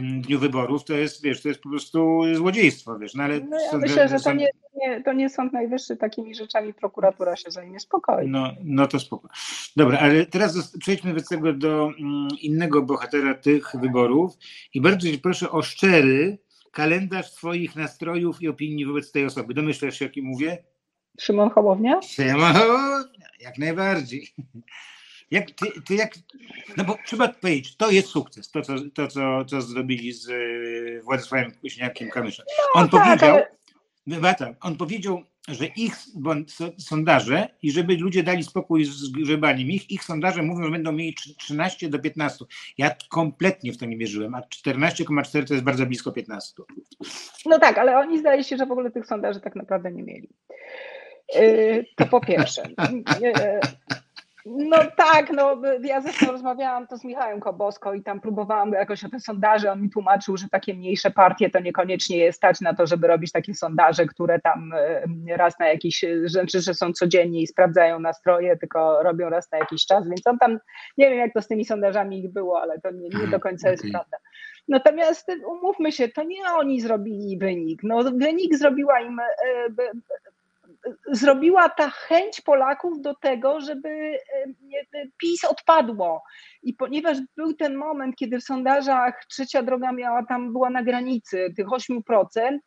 [0.01, 3.71] dniu wyborów, to jest, wiesz, to jest po prostu złodziejstwo, wiesz, no ale no ja
[3.71, 7.79] sąd- myślę, że to nie, nie, to nie Sąd Najwyższy, takimi rzeczami prokuratura się zajmie
[7.79, 8.31] spokojnie.
[8.31, 9.29] No, no to spoko.
[9.75, 14.33] Dobra, ale teraz przejdźmy wobec tego do mm, innego bohatera tych wyborów
[14.73, 16.37] i bardzo cię proszę o szczery
[16.71, 19.53] kalendarz swoich nastrojów i opinii wobec tej osoby.
[19.53, 20.63] Domyślasz się, o kim mówię?
[21.19, 22.01] Szymon Hołownia?
[22.01, 22.53] Siema,
[23.39, 24.27] jak najbardziej.
[25.31, 26.13] Jak, ty, ty jak,
[26.77, 31.01] no bo trzeba powiedzieć, to jest sukces, to co, to, co, co zrobili z e,
[31.03, 32.43] Władysławem Kuśniakiem-Kamyszem.
[32.73, 33.51] On tak, powiedział, ale-
[34.07, 35.95] Wybata, on powiedział, że ich
[36.77, 41.13] sondaże i żeby ludzie dali spokój z grzebaniem ich, ich sondaże mówią, że będą mieli
[41.15, 42.45] trzy- 13 do 15.
[42.77, 46.53] Ja kompletnie w to nie wierzyłem, a 14,4 to jest bardzo blisko 15.
[47.45, 50.29] No tak, ale oni zdaje się, że w ogóle tych sondaży tak naprawdę nie mieli.
[51.35, 52.63] Yy, To po pierwsze.
[54.45, 59.09] No tak, no ja zresztą rozmawiałam to z Michałem Kobosko i tam próbowałam jakoś o
[59.09, 62.87] te sondaże, on mi tłumaczył, że takie mniejsze partie to niekoniecznie jest stać na to,
[62.87, 67.47] żeby robić takie sondaże, które tam e, raz na jakiś, rzeczy, że są codziennie i
[67.47, 70.59] sprawdzają nastroje, tylko robią raz na jakiś czas, więc on tam,
[70.97, 73.69] nie wiem jak to z tymi sondażami ich było, ale to nie, nie do końca
[73.69, 73.91] jest Okej.
[73.91, 74.17] prawda.
[74.67, 77.83] Natomiast umówmy się, to nie oni zrobili wynik.
[77.83, 79.25] No, wynik zrobiła im, e,
[81.11, 86.23] zrobiła ta chęć Polaków do tego, żeby e, nie- PiS odpadło.
[86.63, 91.53] I ponieważ był ten moment, kiedy w sondażach trzecia droga miała tam, była na granicy
[91.57, 92.01] tych 8%,
[92.35, 92.59] e,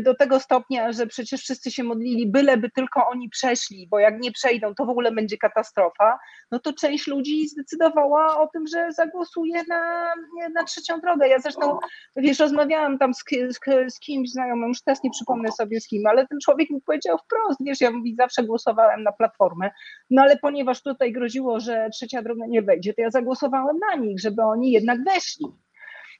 [0.00, 4.32] do tego stopnia, że przecież wszyscy się modlili, byleby tylko oni przeszli, bo jak nie
[4.32, 6.18] przejdą, to w ogóle będzie katastrofa,
[6.50, 10.12] no to część ludzi zdecydowała o tym, że zagłosuje na,
[10.54, 11.28] na trzecią drogę.
[11.28, 11.78] Ja zresztą,
[12.16, 13.58] wiesz, rozmawiałam tam z, z,
[13.94, 17.18] z kimś znajomym, już teraz nie przypomnę sobie z kim, ale ten człowiek mi powiedział
[17.18, 19.70] wprost, wiesz, ja mówi, zawsze głosowałem na Platformę,
[20.10, 24.20] no ale ponieważ tutaj groziło, że trzecia droga nie wejdzie, to ja zagłosowałem na nich,
[24.20, 25.46] żeby oni jednak weszli.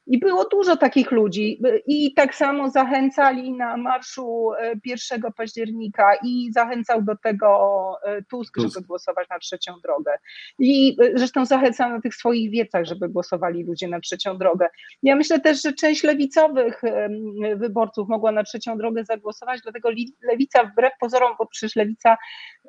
[0.07, 6.51] I było dużo takich ludzi i tak samo zachęcali na marszu e, 1 października i
[6.51, 7.47] zachęcał do tego
[8.03, 8.73] e, Tusk, Tusk.
[8.73, 10.17] żeby głosować na trzecią drogę.
[10.59, 14.67] I e, zresztą zachęcał na tych swoich wiecach, żeby głosowali ludzie na trzecią drogę.
[15.03, 16.81] Ja myślę też, że część lewicowych
[17.55, 19.89] wyborców mogła na trzecią drogę zagłosować, dlatego
[20.23, 22.17] lewica wbrew pozorom, bo przecież lewica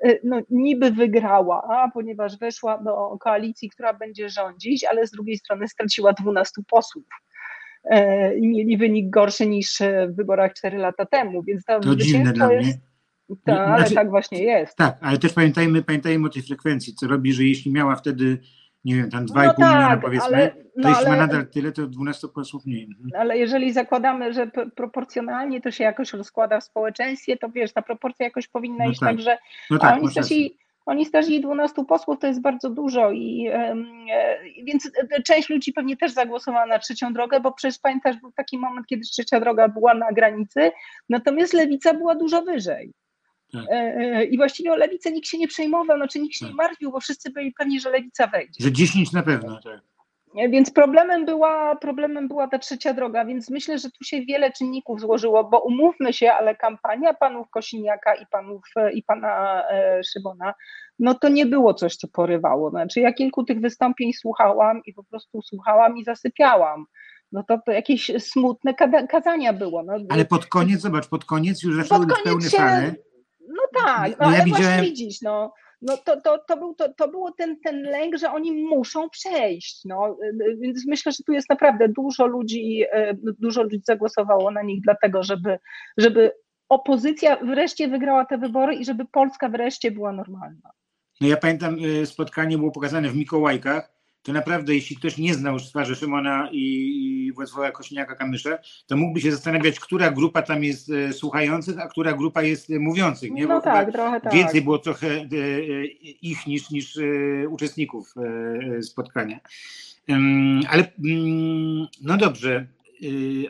[0.05, 5.39] e, no, niby wygrała, a, ponieważ weszła do koalicji, która będzie rządzić, ale z drugiej
[5.39, 7.28] strony straciła 12 posłów e,
[8.41, 12.33] i mieli wynik gorszy niż e, w wyborach 4 lata temu, więc to, To dziwne
[12.33, 12.79] dla jest, mnie.
[13.45, 14.77] Ta, ale Znaczy- tak właśnie jest.
[14.77, 18.39] Tak, ale też pamiętajmy, pamiętajmy o tej frekwencji, co robi, że jeśli miała wtedy,
[18.85, 21.47] nie wiem, tam 2,5 No miliona tak, powiedzmy, ale, to no, jeśli ma ale, nadal
[21.47, 22.85] tyle, to 12 posłów mniej.
[22.85, 23.11] Mhm.
[23.21, 28.25] ale jeżeli zakładamy, że proporcjonalnie to się jakoś rozkłada w społeczeństwie, to wiesz, ta proporcja
[28.27, 29.09] jakoś powinna No iść tak.
[29.09, 29.39] tak, że
[29.71, 30.59] No tak, oni stracili,
[30.89, 33.77] oni stracili 12 posłów, to jest bardzo dużo i e,
[34.63, 38.59] więc e, część ludzi pewnie też zagłosowała na trzecią drogę, bo przecież pamiętasz, był taki
[38.59, 40.71] moment, kiedy trzecia droga była na granicy,
[41.09, 42.93] natomiast lewica była dużo wyżej.
[43.53, 43.65] Tak.
[43.71, 46.49] E, e, I właściwie o lewicę nikt się nie przejmował, znaczy nikt się Tak.
[46.49, 48.65] nie martwił, bo wszyscy byli pewni, że lewica wejdzie.
[48.65, 49.81] Że 10 na pewno, tak.
[50.35, 55.01] Więc problemem była, problemem była ta trzecia droga, więc myślę, że tu się wiele czynników
[55.01, 58.63] złożyło, bo umówmy się, ale kampania panów Kosiniaka i, panów,
[58.95, 60.55] i pana e, Szymona,
[60.99, 62.71] no to nie było coś, co porywało.
[62.71, 66.85] Znaczy ja kilku tych wystąpień słuchałam i po prostu słuchałam i zasypiałam.
[67.33, 68.75] No to, to jakieś smutne
[69.11, 69.83] kazania było.
[69.83, 72.95] No, Ale pod koniec, zobacz, pod koniec już zaczęły być pełne się-
[73.49, 75.53] no tak, no, No ja ale widziałem- właśnie widzisz, no,
[75.83, 79.85] no to, to, to, był, to, to było ten, ten lęk, że oni muszą przejść.
[79.85, 80.17] No.
[80.61, 82.85] Więc myślę, że tu jest naprawdę dużo ludzi,
[83.23, 85.59] dużo ludzi zagłosowało na nich dlatego, żeby,
[85.97, 86.33] żeby
[86.69, 90.71] opozycja wreszcie wygrała te wybory i żeby Polska wreszcie była normalna.
[91.21, 95.97] No ja pamiętam spotkanie było pokazane w Mikołajkach to naprawdę, jeśli ktoś nie znał twarzy
[95.97, 96.65] Szymona i,
[97.27, 102.13] i Władysława Kośniaka-Kamysza, to mógłby się zastanawiać, która grupa tam jest e, słuchających, a która
[102.13, 103.31] grupa jest e, mówiących.
[103.31, 103.47] Nie?
[103.47, 104.33] Bo no tak, trochę tak.
[104.33, 105.27] Więcej było trochę e,
[106.23, 106.99] ich niż, niż
[107.51, 108.15] uczestników
[108.83, 109.41] spotkania.
[110.69, 112.67] Ale mm, no dobrze,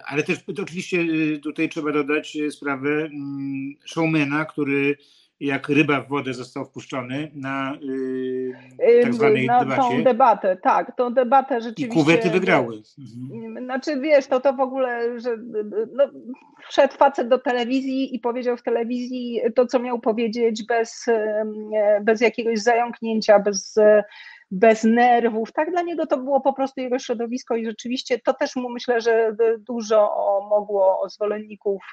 [0.05, 1.07] ale też oczywiście
[1.43, 4.97] tutaj trzeba dodać sprawę mm, showmana, który
[5.41, 9.83] jak ryba w wodę został wpuszczony na yy, tak zwanej na debacie.
[9.83, 12.01] tą debatę, tak, tą debatę rzeczywiście.
[12.01, 12.83] I kuwety wygrały.
[12.99, 13.65] Mhm.
[13.65, 15.37] Znaczy wiesz, to to w ogóle, że
[15.93, 16.05] no,
[16.69, 21.07] wszedł facet do telewizji i powiedział w telewizji to, co miał powiedzieć bez,
[22.03, 23.79] bez jakiegoś zająknięcia, bez
[24.51, 25.53] bez nerwów.
[25.53, 29.01] Tak, dla niego to było po prostu jego środowisko i rzeczywiście to też mu myślę,
[29.01, 30.11] że dużo
[30.51, 31.93] mogło zwolenników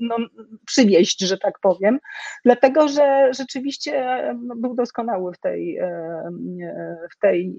[0.00, 0.16] no,
[0.66, 1.98] przywieść, że tak powiem,
[2.44, 4.24] dlatego że rzeczywiście
[4.56, 5.78] był doskonały w tej,
[7.14, 7.58] w tej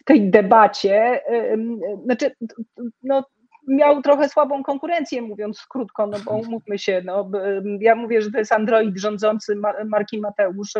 [0.00, 1.20] w tej debacie.
[2.04, 2.30] Znaczy,
[3.02, 3.24] no,
[3.68, 7.30] miał trochę słabą konkurencję, mówiąc krótko, no bo umówmy się, no,
[7.80, 10.72] ja mówię, że to jest android rządzący marki Mateusz,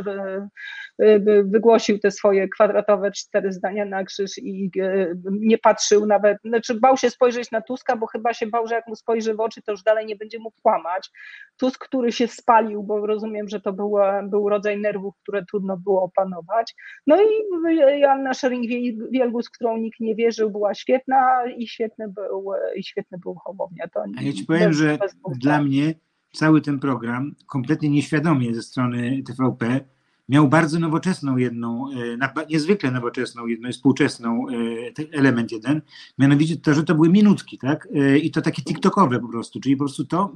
[1.44, 6.96] wygłosił te swoje kwadratowe cztery zdania na krzyż i e, nie patrzył nawet, znaczy bał
[6.96, 9.72] się spojrzeć na Tuska, bo chyba się bał, że jak mu spojrzy w oczy, to
[9.72, 11.10] już dalej nie będzie mógł kłamać.
[11.56, 16.02] Tusk, który się spalił, bo rozumiem, że to był, był rodzaj nerwów, które trudno było
[16.02, 16.74] opanować.
[17.06, 23.18] No i Joanna Szering-Wielgus, którą nikt nie wierzył, była świetna i świetny był i świetny
[23.18, 23.88] był Hołownia.
[23.88, 25.94] To A ja ci powiem, bez, że bez dla mnie
[26.32, 29.80] cały ten program, kompletnie nieświadomie ze strony TVP,
[30.28, 35.82] miał bardzo nowoczesną jedną, e, niezwykle nowoczesną, jedną współczesną e, element jeden,
[36.18, 37.88] mianowicie to, że to były minutki, tak?
[37.94, 40.34] E, I to takie TikTokowe po prostu, czyli po prostu to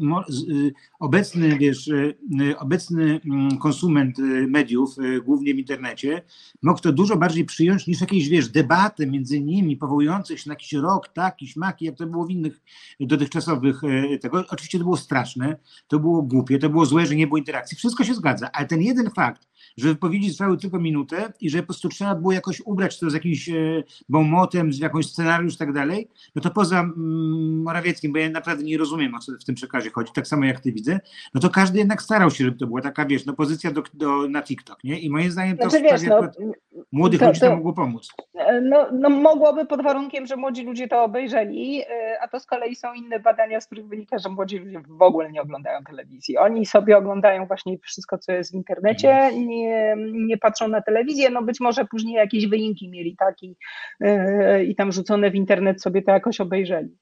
[1.00, 1.90] obecny, wiesz,
[2.58, 4.18] obecny mm, konsument
[4.48, 6.22] mediów, głównie w internecie,
[6.62, 10.72] mógł to dużo bardziej przyjąć niż jakieś, wiesz, debaty między nimi, powołujących się na jakiś
[10.72, 12.60] rok, taki, śmaki, jak to było w innych
[13.00, 13.80] dotychczasowych
[14.20, 14.44] tego.
[14.50, 15.56] Oczywiście to było straszne,
[15.88, 17.76] to było głupie, to było złe, że nie było interakcji.
[17.76, 21.64] Wszystko się zgadza, ale ten jeden fakt, że wypowiedzi trwały tylko minutę i że po
[21.64, 25.72] prostu trzeba było jakoś ubrać to z jakimś e, bomotem, z jakąś scenariusz i tak
[25.72, 29.54] dalej, no to poza mm, Morawieckim, bo ja naprawdę nie rozumiem, o co w tym
[29.54, 31.00] przekazie chodzi, tak samo jak ty widzę,
[31.34, 34.28] no to każdy jednak starał się, żeby to była taka, wiesz, no pozycja do, do,
[34.28, 34.98] na TikTok, nie?
[34.98, 36.20] I moim zdaniem to znaczy, wiesz, no,
[36.92, 38.12] młodych to, ludzi to, mogło pomóc.
[38.34, 42.46] E, no, no mogłoby pod warunkiem, że młodzi ludzie to obejrzeli, e, a to z
[42.46, 46.38] kolei są inne badania, z których wynika, że młodzi ludzie w ogóle nie oglądają telewizji.
[46.38, 49.45] Oni sobie oglądają właśnie wszystko, co jest w internecie, mhm.
[49.46, 53.56] Nie nie, patrzą na telewizję, no być może później jakieś wyinki mieli taki
[54.00, 56.96] yy, i tam rzucone w internet sobie to jakoś obejrzeli.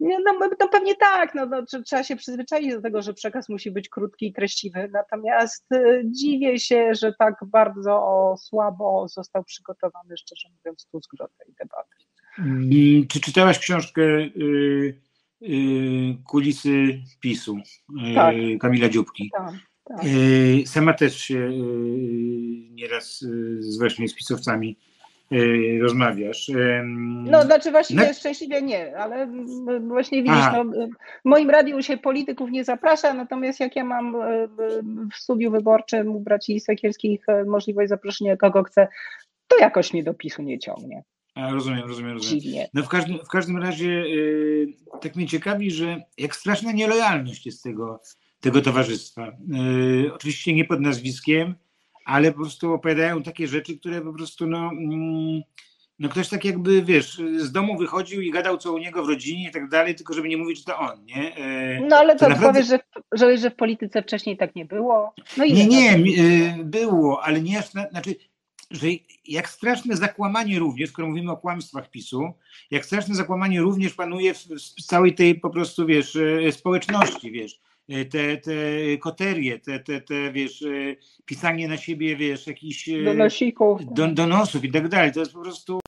[0.00, 0.18] No,
[0.60, 4.26] no pewnie tak, no, no, trzeba się przyzwyczaić do tego, że przekaz musi być krótki
[4.26, 11.10] i treściwy, natomiast y, dziwię się, że tak bardzo słabo został przygotowany, szczerze mówiąc, Tusk
[11.18, 11.96] do tej debaty.
[12.38, 15.00] Mm, czy czytałaś książkę y,
[15.42, 17.56] y, Kulisy PiSu
[18.14, 18.34] tak.
[18.60, 19.30] Kamila Dziubki?
[19.36, 19.54] Tak.
[19.88, 20.00] Tak.
[20.62, 21.50] E, sama też się e,
[22.70, 23.24] nieraz
[23.58, 24.78] z właśnie z pisowcami
[25.32, 25.36] e,
[25.80, 26.50] rozmawiasz.
[27.24, 28.14] No, znaczy właściwie no.
[28.14, 29.28] szczęśliwie nie, ale
[29.80, 30.88] właśnie widzisz, no, w
[31.24, 34.16] moim radiu się polityków nie zaprasza, natomiast jak ja mam
[35.12, 38.88] w studiu wyborczym u braci Sekielskich możliwość zaproszenia kogo chcę,
[39.48, 41.02] to jakoś mnie do PiSu nie ciągnie.
[41.34, 42.66] A, rozumiem, rozumiem, rozumiem.
[42.74, 47.62] No w każdym, w każdym razie yy, tak mnie ciekawi, że jak straszna nielojalność jest
[47.62, 48.00] tego
[48.40, 49.32] tego towarzystwa.
[49.48, 51.54] Yy, oczywiście nie pod nazwiskiem,
[52.04, 55.42] ale po prostu opowiadają takie rzeczy, które po prostu no, mm,
[55.98, 59.48] no ktoś tak jakby, wiesz, z domu wychodził i gadał co u niego w rodzinie
[59.48, 61.22] i tak dalej, tylko żeby nie mówić, że to on, nie?
[61.22, 62.52] Yy, no ale to, to naprawdę...
[62.52, 62.78] powiesz, że,
[63.12, 65.14] że, że w polityce wcześniej tak nie było?
[65.36, 68.14] No nie, nie, yy, było, ale nie aż, na, znaczy,
[68.70, 68.86] że
[69.24, 72.32] jak straszne zakłamanie również, skoro mówimy o kłamstwach PiSu,
[72.70, 74.44] jak straszne zakłamanie również panuje w,
[74.78, 76.18] w całej tej po prostu, wiesz,
[76.50, 78.52] społeczności, wiesz, te, te
[78.98, 83.80] koterie, te, te, te, wiesz, e, pisanie na siebie, wiesz, jakichś e, Donosików.
[83.94, 85.12] Don, donosów i tak dalej.
[85.12, 85.80] To jest po prostu,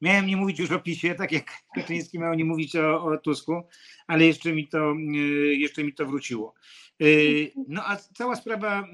[0.00, 1.44] miałem nie mówić już o PiSie, tak jak
[1.74, 3.62] Kaczyński miał nie mówić o, o Tusku,
[4.06, 4.94] ale jeszcze mi to,
[5.52, 6.54] jeszcze mi to wróciło.
[7.68, 8.88] No a cała sprawa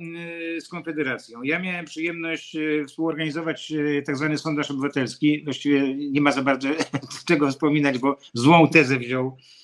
[0.61, 1.43] z Konfederacją.
[1.43, 2.57] Ja miałem przyjemność
[2.87, 3.73] współorganizować
[4.07, 5.45] tak zwany sondaż obywatelski.
[5.45, 6.69] Właściwie nie ma za bardzo
[7.29, 9.58] czego wspominać, bo złą tezę wziął E,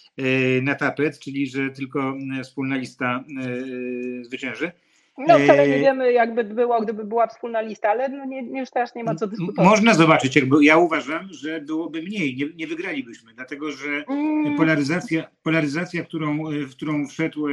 [0.63, 4.73] na tapet, czyli że tylko e, wspólna lista e, zwycięży.
[5.19, 8.95] No wcale nie wiemy, jakby było, gdyby była wspólna lista, ale no nie, już też
[8.95, 9.71] nie ma co dyskutować.
[9.71, 14.57] Można zobaczyć, jakby ja uważam, że byłoby mniej, nie, nie wygralibyśmy, dlatego że mm.
[14.57, 17.47] polaryzacja, polaryzacja którą, w którą wszedł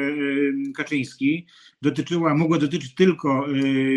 [0.75, 1.45] Kaczyński,
[1.81, 3.45] dotyczyła, mogła dotyczyć tylko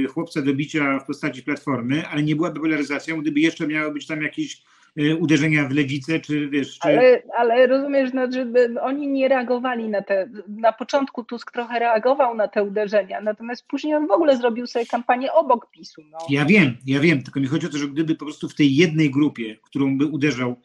[0.09, 4.23] chłopca do bicia w postaci platformy, ale nie byłaby polaryzacją, gdyby jeszcze miało być tam
[4.23, 4.84] jakieś Y,
[5.19, 6.79] uderzenia w lewicę, czy wiesz...
[6.79, 6.89] Czy...
[6.89, 8.47] Ale, ale rozumiesz, że
[8.81, 10.29] oni nie reagowali na te...
[10.49, 14.87] Na początku Tusk trochę reagował na te uderzenia, natomiast później on w ogóle zrobił sobie
[14.87, 16.03] kampanię obok PiSu.
[16.11, 16.19] No.
[16.31, 18.77] Ja wiem, ja wiem, tylko mi chodzi o to, że gdyby po prostu w tej
[18.77, 20.57] jednej grupie, którą by uderzał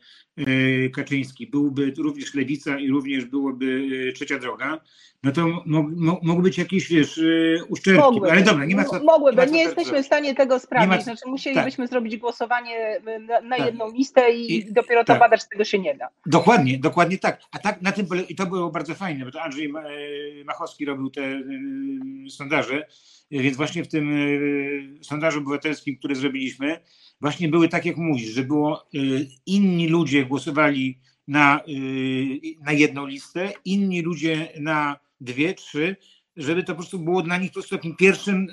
[0.96, 4.82] Kaczyński, byłby również lewica i również byłoby e, trzecia droga,
[5.24, 5.48] no to
[6.22, 8.02] mogły być jakieś, wiesz, e, uszczelki.
[8.02, 8.32] Mogłyby.
[8.32, 9.04] Ale dobra, nie ma co.
[9.04, 10.98] Mogłyby, nie, ma co nie jesteśmy w stanie tego sprawdzić.
[10.98, 11.02] Ma...
[11.02, 11.92] Znaczy, musielibyśmy tak.
[11.92, 13.66] zrobić głosowanie na, na tak.
[13.66, 15.20] jedną listę i, I dopiero to tak.
[15.20, 16.08] badać, tego się nie da.
[16.26, 17.42] Dokładnie, dokładnie tak.
[17.52, 19.74] A tak na tym i to było bardzo fajne, bo to Andrzej
[20.46, 21.42] Machowski robił te
[22.30, 22.88] sondaże,
[23.32, 24.12] więc właśnie w tym
[25.02, 26.80] sondażu obywatelskim, który zrobiliśmy,
[27.22, 33.06] właśnie były tak, jak mówisz, że było y, inni ludzie głosowali na, y, na jedną
[33.06, 35.96] listę, inni ludzie na dwie, trzy,
[36.38, 38.48] żeby to po prostu było dla nich po prostu takim pierwszym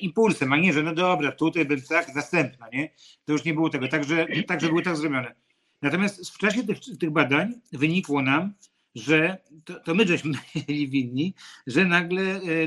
[0.00, 2.90] impulsem, a nie, że no dobra, tutaj bym tak, następna, nie?
[3.24, 5.34] To już nie było tego, także, także były tak zrobione.
[5.82, 8.52] Natomiast w czasie tych, tych badań wynikło nam,
[8.96, 10.32] że to, to my żeśmy
[10.66, 11.34] byli winni,
[11.66, 12.22] że nagle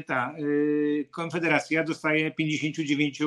[0.07, 0.35] ta
[1.11, 3.21] Konfederacja dostaje 59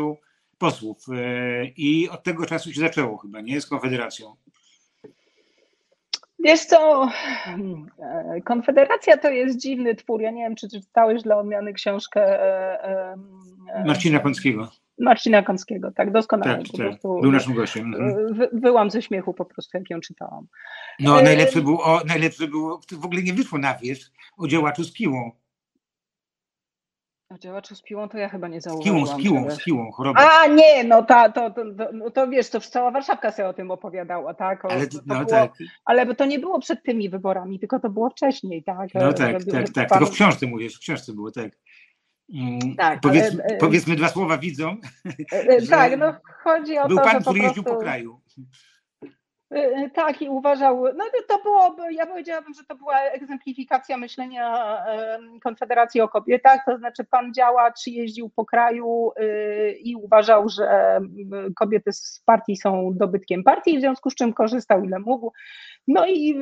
[0.63, 1.07] posłów.
[1.09, 3.61] E, I od tego czasu się zaczęło chyba, nie?
[3.61, 4.37] Z Konfederacją.
[6.39, 7.09] Wiesz co,
[7.99, 10.23] e, Konfederacja to jest dziwny twór.
[10.23, 13.17] Ja nie wiem, czy czytałeś dla odmiany książkę e,
[13.87, 14.71] Marcina Kąckiego.
[14.99, 16.59] Marcina Kąckiego, tak, doskonale.
[16.59, 16.87] Tak, po tak.
[16.87, 17.95] Prostu, Był naszym gościem.
[17.95, 18.35] Mhm.
[18.35, 20.47] Wy, wyłam ze śmiechu po prostu, jak ją czytałam.
[21.01, 25.31] No, najlepsze było, najlepsze było, w ogóle nie wyszło na wierzch, o działaczu z Kiłą.
[27.35, 29.07] A działaczu z piłą to ja chyba nie zauważyłam.
[29.07, 30.21] Z piłą, z piłą, z piłą, chorobą.
[30.21, 33.53] A nie, no ta, to, to, to, no to wiesz, to cała Warszawka sobie o
[33.53, 34.65] tym opowiadała, tak?
[34.65, 35.53] O, ale, no, było, tak.
[35.85, 38.95] ale to nie było przed tymi wyborami, tylko to było wcześniej, tak?
[38.95, 39.89] No tak, tak, tak.
[39.89, 39.99] Pan...
[39.99, 41.51] Tylko w książce mówisz, w książce było, tak.
[42.33, 44.81] Mm, tak, Powiedz, ale, powiedzmy dwa słowa widzom.
[45.71, 46.15] Tak, no
[46.45, 48.21] chodzi o był to, pan, który jeździł po kraju.
[49.57, 54.77] Y, y, tak, i uważał, no to było, ja powiedziałabym, że to była egzemplifikacja myślenia
[55.43, 61.01] Konfederacji o kobietach, to znaczy pan działacz jeździł po kraju y, i uważał, że
[61.57, 65.33] kobiety z partii są dobytkiem partii, w związku z czym korzystał ile mógł.
[65.89, 66.41] No i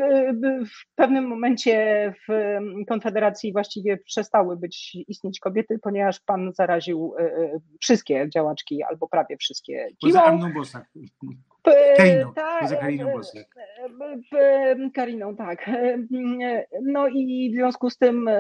[0.67, 2.59] w pewnym momencie w
[2.89, 7.15] Konfederacji właściwie przestały być istnieć kobiety, ponieważ pan zaraził
[7.81, 9.89] wszystkie działaczki albo prawie wszystkie.
[10.01, 10.85] Poza Anną Bosak.
[11.97, 13.47] Kariną, tak, poza Kariną Bosak.
[14.95, 15.71] Kariną, tak.
[16.83, 18.31] No i w związku z tym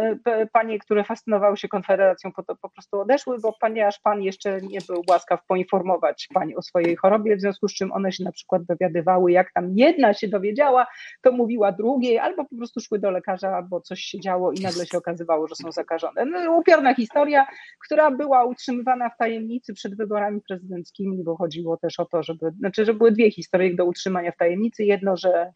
[0.52, 4.78] panie, które fascynowały się Konfederacją, po, to po prostu odeszły, bo ponieważ pan jeszcze nie
[4.88, 8.62] był łaskaw poinformować pani o swojej chorobie, w związku z czym one się na przykład
[8.64, 10.86] dowiadywały, jak tam jedna się dowiedziała,
[11.22, 14.86] to mówiła drugiej, albo po prostu szły do lekarza, bo coś się działo i nagle
[14.86, 16.24] się okazywało, że są zakażone.
[16.24, 17.46] No, upiorna historia,
[17.84, 22.84] która była utrzymywana w tajemnicy przed wyborami prezydenckimi, bo chodziło też o to, żeby, znaczy,
[22.84, 24.84] że były dwie historie do utrzymania w tajemnicy.
[24.84, 25.52] Jedno, że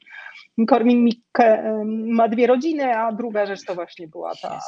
[0.68, 4.60] Kormin Mikke ma dwie rodziny, a druga rzecz to właśnie była ta,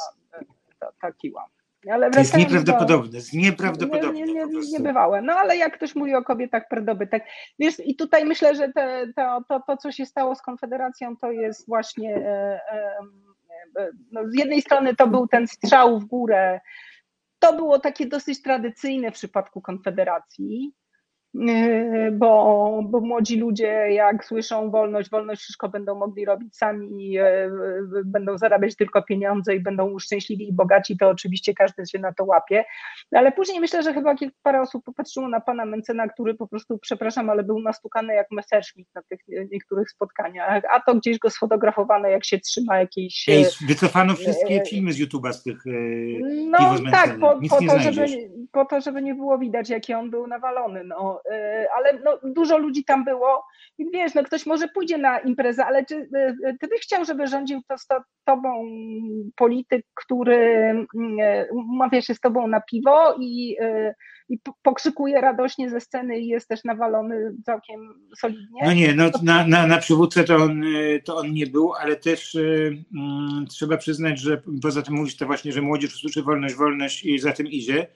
[0.79, 1.45] ta, ta kiła.
[1.91, 4.13] Ale to jest nieprawdopodobne, jest nieprawdopodobne.
[4.13, 5.25] Nie, nie, nie, nie bywałem.
[5.25, 7.23] No ale jak ktoś mówi o kobietach predobytek,
[7.59, 11.31] wiesz, i tutaj myślę, że te, to, to, to, co się stało z Konfederacją, to
[11.31, 16.59] jest właśnie e, e, no, z jednej strony to był ten strzał w górę,
[17.39, 20.73] to było takie dosyć tradycyjne w przypadku Konfederacji,
[22.11, 27.51] bo, bo młodzi ludzie, jak słyszą wolność, wolność, wszystko będą mogli robić sami, yy,
[28.05, 32.25] będą zarabiać tylko pieniądze i będą szczęśliwi i bogaci, to oczywiście każdy się na to
[32.25, 32.65] łapie.
[33.11, 37.29] Ale później myślę, że chyba parę osób popatrzyło na pana Mencena, który po prostu, przepraszam,
[37.29, 39.19] ale był nastukany jak Messerschmitt na tych
[39.51, 43.29] niektórych spotkaniach, a to gdzieś go sfotografowane, jak się trzyma jakiś...
[43.29, 45.63] Ej, wycofano wszystkie filmy z YouTube'a z tych
[46.49, 48.05] No tak, po, po, to, żeby,
[48.51, 50.83] po to, żeby nie było widać, jaki on był nawalony.
[50.83, 51.16] No.
[51.25, 53.43] Y, ale no, dużo ludzi tam było
[53.77, 56.07] i wiesz, no ktoś może pójdzie na imprezę, ale czy y,
[56.47, 57.87] y, ty byś chciał, żeby rządził to z
[58.25, 58.65] tobą
[59.35, 60.73] polityk, który
[61.51, 63.57] umawia się z tobą na piwo i,
[64.29, 68.61] i pokrzykuje radośnie ze sceny i jest też nawalony całkiem solidnie?
[68.65, 70.63] No nie, no na, na, na przywódcę to on,
[71.05, 75.51] to on nie był, ale też mm, trzeba przyznać, że poza tym mówisz to właśnie,
[75.51, 77.87] że młodzież usłyszy wolność, wolność i za tym idzie,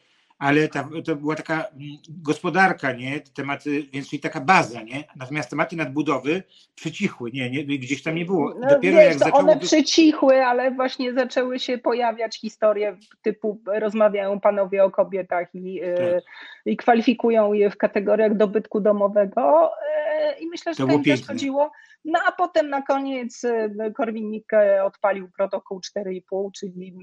[0.41, 3.19] ale ta, to była taka mm, gospodarka, nie?
[3.19, 5.03] Tematy, więc czyli taka baza, nie?
[5.15, 6.43] Natomiast tematy nadbudowy
[6.75, 8.53] przycichły, nie, nie gdzieś tam nie było.
[8.59, 9.39] No, Dopiero wiesz, jak zaczęło...
[9.39, 15.95] One przycichły, ale właśnie zaczęły się pojawiać historie typu rozmawiają panowie o kobietach i, e,
[15.95, 16.23] tak.
[16.65, 21.71] i kwalifikują je w kategoriach dobytku domowego e, i myślę, że to, to też chodziło
[22.05, 26.95] no a potem na koniec y, Korwin-Mikke odpalił protokół 4,5, czyli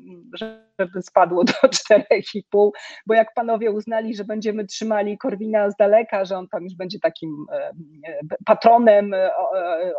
[0.81, 1.53] żeby spadło do
[1.93, 2.71] 4,5,
[3.07, 6.99] bo jak panowie uznali, że będziemy trzymali Korwina z daleka, że on tam już będzie
[6.99, 9.15] takim e, e, patronem,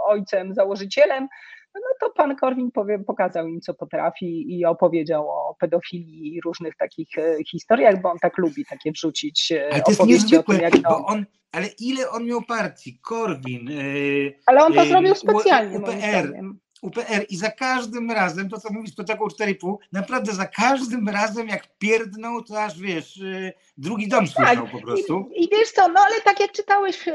[0.07, 1.27] ojcem, założycielem,
[1.75, 6.75] no to pan Korwin powie, pokazał im, co potrafi i opowiedział o pedofilii i różnych
[6.75, 7.09] takich
[7.51, 10.89] historiach, bo on tak lubi takie wrzucić Ale to opowieści niezwykłe, o tym, jak to...
[10.89, 12.99] bo on ale ile on miał partii?
[13.01, 13.69] Korwin.
[13.69, 15.77] Yy, Ale on to yy, zrobił specjalnie.
[15.77, 16.33] UPR.
[16.81, 21.47] UPR i za każdym razem, to co mówisz, to taką 4,5, naprawdę za każdym razem
[21.47, 24.71] jak pierdnął, to aż wiesz, yy, drugi dom tak, słyszał tak.
[24.71, 25.29] po prostu.
[25.35, 27.05] I, I, wiesz co, no ale tak jak czytałeś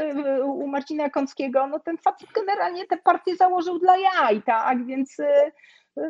[0.44, 5.16] u Marcina Kąckiego, no ten facet generalnie tę partię założył dla jaj, tak, więc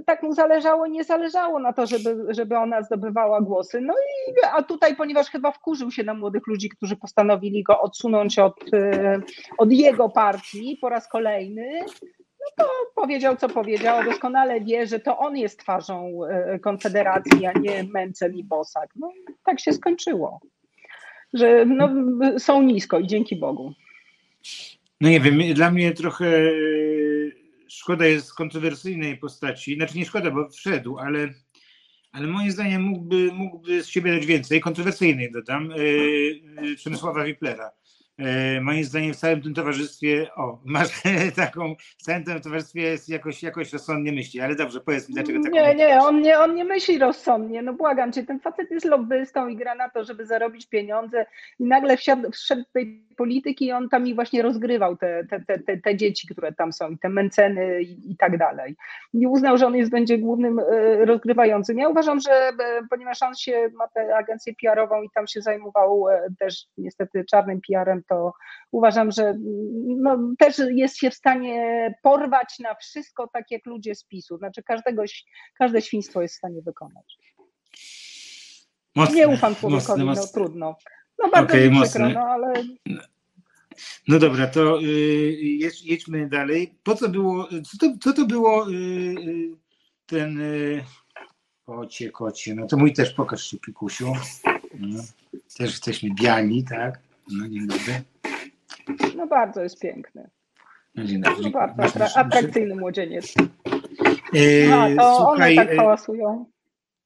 [0.07, 3.80] tak mu zależało, nie zależało na to, żeby, żeby ona zdobywała głosy.
[3.80, 8.39] No i a tutaj, ponieważ chyba wkurzył się na młodych ludzi, którzy postanowili go odsunąć
[8.39, 9.20] od, e,
[9.59, 11.80] od jego partii po raz kolejny,
[12.41, 14.05] no to powiedział, co powiedział.
[14.05, 18.91] Doskonale wie, że to on jest twarzą e, Konfederacji, a nie Mencel i Bosak.
[18.97, 19.12] No,
[19.45, 20.41] tak się skończyło.
[21.32, 21.89] Że no,
[22.39, 23.72] są nisko i dzięki Bogu.
[25.01, 26.26] No nie wiem, dla mnie trochę
[27.75, 31.35] szkoda jest kontrowersyjnej postaci, znaczy nie szkoda, bo wszedł, ale,
[32.12, 37.70] ale moim zdaniem mógłby, mógłby z siebie dać więcej, kontrowersyjnej dodam, yy, Przemysława Wiplera.
[38.19, 41.03] E, moim zdaniem w całym tym towarzystwie, o, masz
[41.37, 45.43] taką, w całym tym towarzystwie jest jakoś, jakoś rozsądnie myśli, ale dobrze, powiedz mi, dlaczego
[45.43, 48.87] tak Nie, nie, on nie, on nie myśli rozsądnie, no błagam cię, ten facet jest
[48.87, 51.27] lobbystą i gra na to, żeby zarobić pieniądze
[51.59, 55.41] i nagle wsiadł, wszedł do tej polityki i on tam i właśnie rozgrywał te, te,
[55.41, 58.77] te, te, te dzieci, które tam są i te menceny i, i tak dalej.
[59.15, 61.79] I uznał, że on jest będzie głównym e, rozgrywającym.
[61.79, 62.53] Ja uważam, że e,
[62.91, 66.05] ponieważ on się ma tę agencję PR-ową i tam się zajmował
[66.39, 68.33] też niestety czarnym PR-em, to
[68.71, 69.35] uważam, że
[69.87, 74.39] no, też jest się w stanie porwać na wszystko, tak jak ludzie z PiSu.
[74.39, 75.03] Znaczy każdego,
[75.59, 77.19] każde świństwo jest w stanie wykonać.
[78.95, 80.77] Mocne, nie ufam człowiekowi, mocne, no trudno.
[81.19, 82.53] No bardzo okay, mi przykro, no ale...
[84.09, 84.85] No dobra, to y,
[85.43, 86.75] jedź, jedźmy dalej.
[86.83, 89.57] Po co było, co to, co to było y, y
[90.07, 90.41] ten...
[90.41, 90.85] Y,
[91.67, 94.13] kocie, kocie, no to mój też pokaż się, Pikusiu.
[94.79, 95.03] No,
[95.59, 97.01] też jesteśmy biali, tak?
[97.33, 98.03] No dzień dobry.
[99.16, 100.31] No bardzo jest piękny.
[100.95, 101.43] No dzień dobry.
[101.43, 103.35] No bardzo atrakcyjny młodzieniec.
[104.35, 106.47] E, A, to Słuchaj, one tak e, hałasują.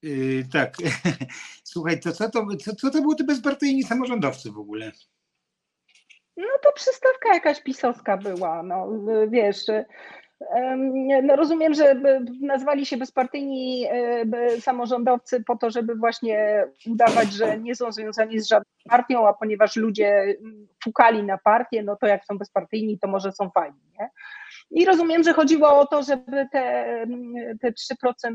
[0.02, 0.74] Yy, tak.
[1.72, 4.92] Słuchaj, to co to, co, co to było te bezpartyjni samorządowcy w ogóle?
[6.36, 8.88] No to przystawka jakaś pisowska była, no
[9.28, 9.66] wiesz,
[11.22, 12.00] no rozumiem, że
[12.40, 18.48] nazwali się bezpartyjni e, samorządowcy po to, żeby właśnie udawać, że nie są związani z
[18.48, 20.36] żadną partią, a ponieważ ludzie
[20.84, 23.80] fukali na partię, no to jak są bezpartyjni, to może są fajni.
[23.98, 24.10] Nie?
[24.70, 27.06] I rozumiem, że chodziło o to, żeby te,
[27.60, 28.34] te 3%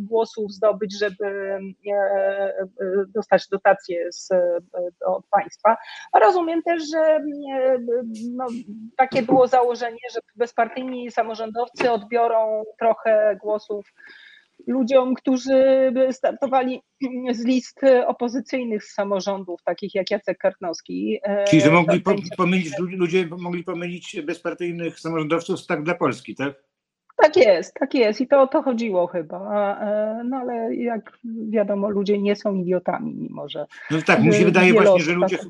[0.00, 1.60] głosów zdobyć, żeby e,
[1.92, 2.64] e,
[3.08, 4.28] dostać dotacje z,
[5.06, 5.76] od państwa.
[6.20, 7.24] Rozumiem też, że
[8.30, 8.46] no,
[8.96, 13.86] takie było założenie, że bezpartyjni samorządowcy odbiorą trochę głosów
[14.66, 16.80] ludziom, którzy startowali
[17.32, 21.18] z list opozycyjnych z samorządów, takich jak Jacek Kartnowski.
[21.22, 26.73] E, Czyli, że mogli po, pomylić, ludzie mogli pomylić bezpartyjnych samorządowców tak dla Polski, tak?
[27.16, 29.76] Tak jest, tak jest i to o to chodziło chyba.
[29.80, 33.66] E, no ale jak wiadomo, ludzie nie są idiotami, mimo że.
[33.90, 35.46] No tak, mi się wydaje właśnie, że ludzie tak.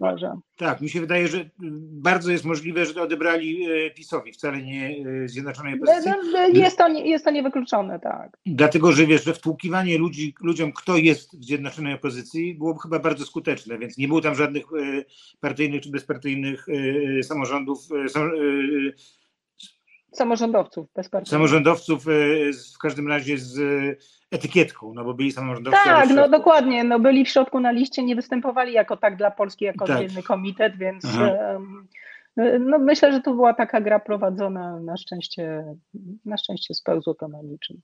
[0.57, 1.51] Tak, mi się wydaje, że
[1.93, 6.11] bardzo jest możliwe, że odebrali e, PiSowi, wcale nie e, Zjednoczonej Opozycji.
[6.11, 8.39] No, no, jest to, jest to niewykluczone, tak.
[8.47, 13.25] Dlatego, że wiesz, że wtłukiwanie ludzi, ludziom, kto jest w Zjednoczonej Opozycji, byłoby chyba bardzo
[13.25, 14.65] skuteczne, więc nie było tam żadnych
[15.41, 16.67] partyjnych czy bezpartyjnych
[17.23, 17.79] samorządów
[20.15, 21.31] Samorządowców bezpartyjnych.
[21.31, 22.11] Samorządowców e,
[22.75, 23.59] w każdym razie z
[24.31, 25.81] etykietką, no bo byli samorządowcy.
[25.85, 29.65] Tak, no dokładnie, no byli w środku na liście, nie występowali jako tak dla Polski,
[29.65, 29.97] jako tak.
[29.97, 31.05] oddzielny komitet, więc
[32.61, 35.65] no myślę, że to była taka gra prowadzona, na szczęście,
[36.25, 37.81] na szczęście spełzło to na niczym.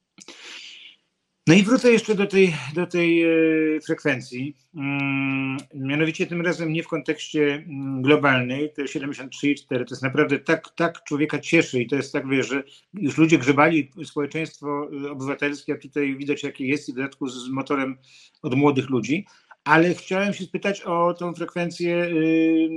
[1.46, 4.56] No i wrócę jeszcze do tej, do tej e, frekwencji.
[4.74, 10.68] Mm, mianowicie tym razem nie w kontekście mm, globalnej, te 73,4 to jest naprawdę tak,
[10.76, 12.62] tak człowieka cieszy i to jest tak, wiesz, że
[12.94, 17.48] już ludzie grzebali społeczeństwo e, obywatelskie, a tutaj widać jakie jest i w dodatku z
[17.48, 17.98] motorem
[18.42, 19.26] od młodych ludzi.
[19.64, 22.68] ale chciałem się spytać o tą frekwencję y,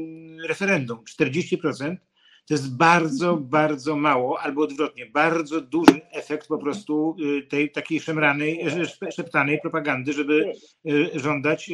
[0.47, 0.99] referendum.
[1.19, 1.95] 40%
[2.47, 7.99] to jest bardzo, bardzo mało, albo odwrotnie, bardzo duży efekt po prostu y, tej takiej
[7.99, 8.65] szemranej,
[9.15, 10.53] szeptanej propagandy, żeby
[10.89, 11.71] y, żądać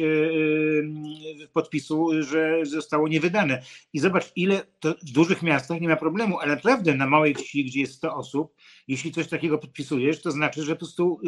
[1.52, 3.62] podpisu, że zostało niewydane.
[3.92, 7.64] I zobacz, ile to w dużych miastach nie ma problemu, ale naprawdę na małej wsi,
[7.64, 8.54] gdzie jest 100 osób,
[8.88, 11.20] jeśli coś takiego podpisujesz, to znaczy, że po prostu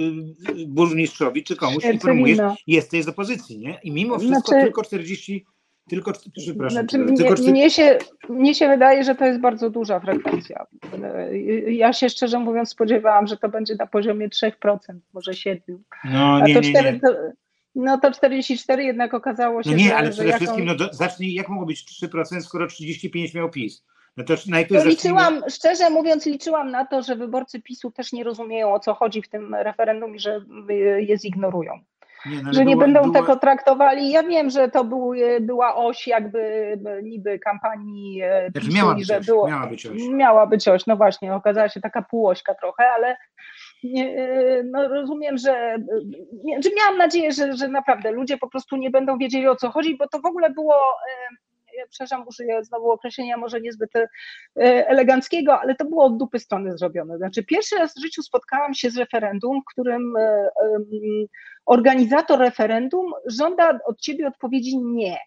[0.66, 3.81] burmistrzowi czy komuś informujesz, jesteś z opozycji, nie?
[3.82, 4.64] I mimo wszystko znaczy...
[4.64, 5.47] tylko 40
[5.88, 7.98] tylko, przepraszam, znaczy, tylko, mnie, mnie, się,
[8.28, 10.66] mnie się wydaje, że to jest bardzo duża frekwencja.
[11.66, 14.52] Ja się szczerze mówiąc spodziewałam, że to będzie na poziomie 3%,
[15.12, 15.59] może 7%.
[16.04, 17.00] No, nie, A to 4, nie, nie.
[17.00, 17.09] To,
[17.74, 20.78] no to 44 jednak okazało się, no nie, że, ale przede że wszystkim, jaką...
[20.78, 23.84] no do, zacznij, jak mogło być 3%, skoro 35 miał PiS?
[24.16, 25.50] No to najpierw to liczyłam, zacznijmy...
[25.50, 29.28] szczerze mówiąc, liczyłam na to, że wyborcy PiSu też nie rozumieją o co chodzi w
[29.28, 30.44] tym referendum i że
[30.98, 31.72] je zignorują.
[32.27, 33.15] Nie, no, że nie będą była...
[33.15, 34.11] tego traktowali.
[34.11, 39.07] Ja wiem, że to był, była oś jakby niby kampanii e, znaczy, PiSu miała, być
[39.07, 40.03] że oś, było, miała być oś.
[40.11, 43.16] Miała być oś, no właśnie, okazała się taka półośka trochę, ale
[43.94, 45.77] e, no rozumiem, że,
[46.65, 49.97] że miałam nadzieję, że, że naprawdę ludzie po prostu nie będą wiedzieli o co chodzi,
[49.97, 51.36] bo to w ogóle było e,
[51.77, 54.09] ja przepraszam, użyję znowu określenia może niezbyt e,
[54.89, 57.16] eleganckiego, ale to było od dupy strony zrobione.
[57.16, 60.49] Znaczy pierwszy raz w życiu spotkałam się z referendum, w którym e,
[61.66, 65.18] organizator referendum żąda od ciebie odpowiedzi nie.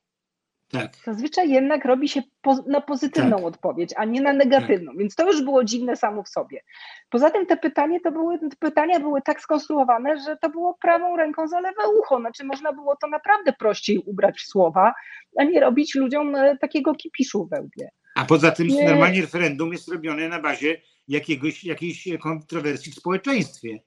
[0.72, 0.92] Tak.
[1.06, 3.46] Zazwyczaj jednak robi się po, na pozytywną tak.
[3.46, 5.00] odpowiedź, a nie na negatywną, tak.
[5.00, 6.62] więc to już było dziwne samo w sobie.
[7.10, 11.18] Poza tym te, pytanie to były, te pytania były tak skonstruowane, że to było prawą
[11.18, 12.20] ręką za lewe ucho.
[12.20, 14.94] Znaczy można było to naprawdę prościej ubrać w słowa,
[15.40, 17.90] a nie robić ludziom e, takiego kipiszu we łbie.
[18.16, 18.90] A poza tym nie.
[18.90, 23.80] normalnie referendum jest robione na bazie jakiegoś, jakiejś kontrowersji w społeczeństwie.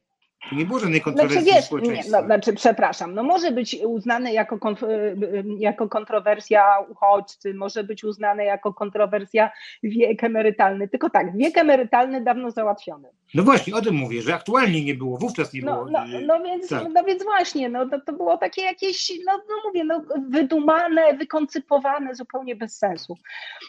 [0.53, 4.59] Nie było żadnej kontrowersji znaczy, wiesz, nie, no, znaczy, przepraszam, no może być uznane jako,
[4.83, 9.51] y, jako kontrowersja uchodźcy, może być uznane jako kontrowersja
[9.83, 13.09] wiek emerytalny, tylko tak, wiek emerytalny dawno załatwiony.
[13.35, 15.91] No właśnie, o tym mówię, że aktualnie nie było, wówczas nie no, było.
[15.91, 16.85] No, no, więc, tak.
[16.95, 22.15] no więc właśnie, no, to, to było takie jakieś, no, no mówię, no, wydumane, wykoncypowane,
[22.15, 23.17] zupełnie bez sensu.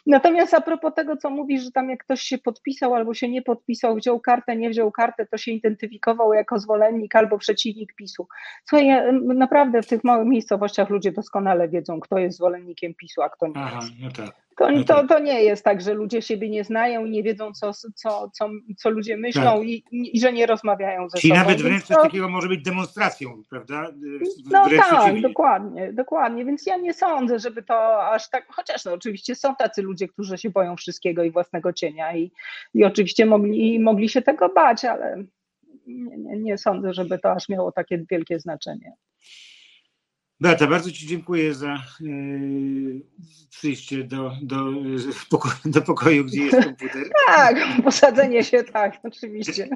[0.05, 3.41] Natomiast a propos tego, co mówisz, że tam jak ktoś się podpisał albo się nie
[3.41, 8.27] podpisał, wziął kartę, nie wziął kartę, to się identyfikował jako zwolennik albo przeciwnik PiSu.
[8.65, 8.87] Słuchaj,
[9.21, 13.53] naprawdę w tych małych miejscowościach ludzie doskonale wiedzą, kto jest zwolennikiem PiSu, a kto nie
[13.55, 13.93] Aha, jest.
[13.99, 14.48] No tak.
[14.59, 15.07] To, no to, tak.
[15.09, 18.49] to nie jest tak, że ludzie siebie nie znają i nie wiedzą, co, co, co,
[18.77, 19.63] co ludzie myślą tak.
[19.63, 21.41] i, i, że nie rozmawiają ze Czyli sobą.
[21.41, 23.91] nawet wręcz coś takiego może być demonstracją, prawda?
[24.51, 26.45] No wręcz tak, dokładnie, dokładnie.
[26.45, 30.37] Więc ja nie sądzę, żeby to aż tak, chociaż no, oczywiście są tacy ludzie, którzy
[30.37, 32.31] się boją wszystkiego i własnego cienia i,
[32.73, 35.23] i oczywiście mogli, mogli się tego bać, ale
[35.87, 38.93] nie, nie, nie sądzę, żeby to aż miało takie wielkie znaczenie.
[40.41, 43.01] Beata, bardzo Ci dziękuję za yy,
[43.49, 44.65] przyjście do, do,
[45.29, 47.03] poko do pokoju, gdzie jest komputer.
[47.27, 49.69] tak, posadzenie się, tak, oczywiście.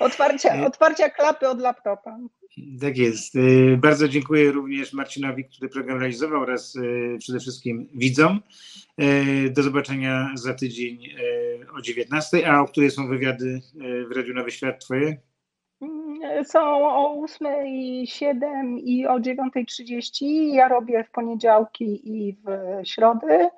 [0.00, 2.18] Otwarcia, otwarcia klapy od laptopa.
[2.80, 3.34] Tak jest.
[3.76, 6.74] Bardzo dziękuję również Marcinowi, który program realizował oraz
[7.18, 8.40] przede wszystkim widzom.
[9.50, 10.98] Do zobaczenia za tydzień
[11.78, 13.60] o 19, a o której są wywiady
[14.10, 15.16] w Radiu Nowy Świat Twoje?
[16.44, 20.26] Są o 8.07 i o 9.30.
[20.52, 22.46] Ja robię w poniedziałki i w
[22.88, 23.48] środy.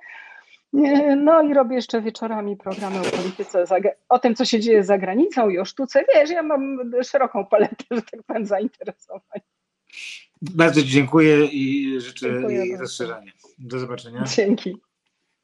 [1.17, 3.65] No i robię jeszcze wieczorami programy o polityce,
[4.09, 6.05] o tym, co się dzieje za granicą i o sztuce.
[6.15, 9.41] Wiesz, ja mam szeroką paletę, że tak powiem, zainteresowań.
[10.43, 13.33] Bardzo dziękuję i życzę dziękuję rozszerzania.
[13.59, 14.25] Do zobaczenia.
[14.37, 14.77] Dzięki.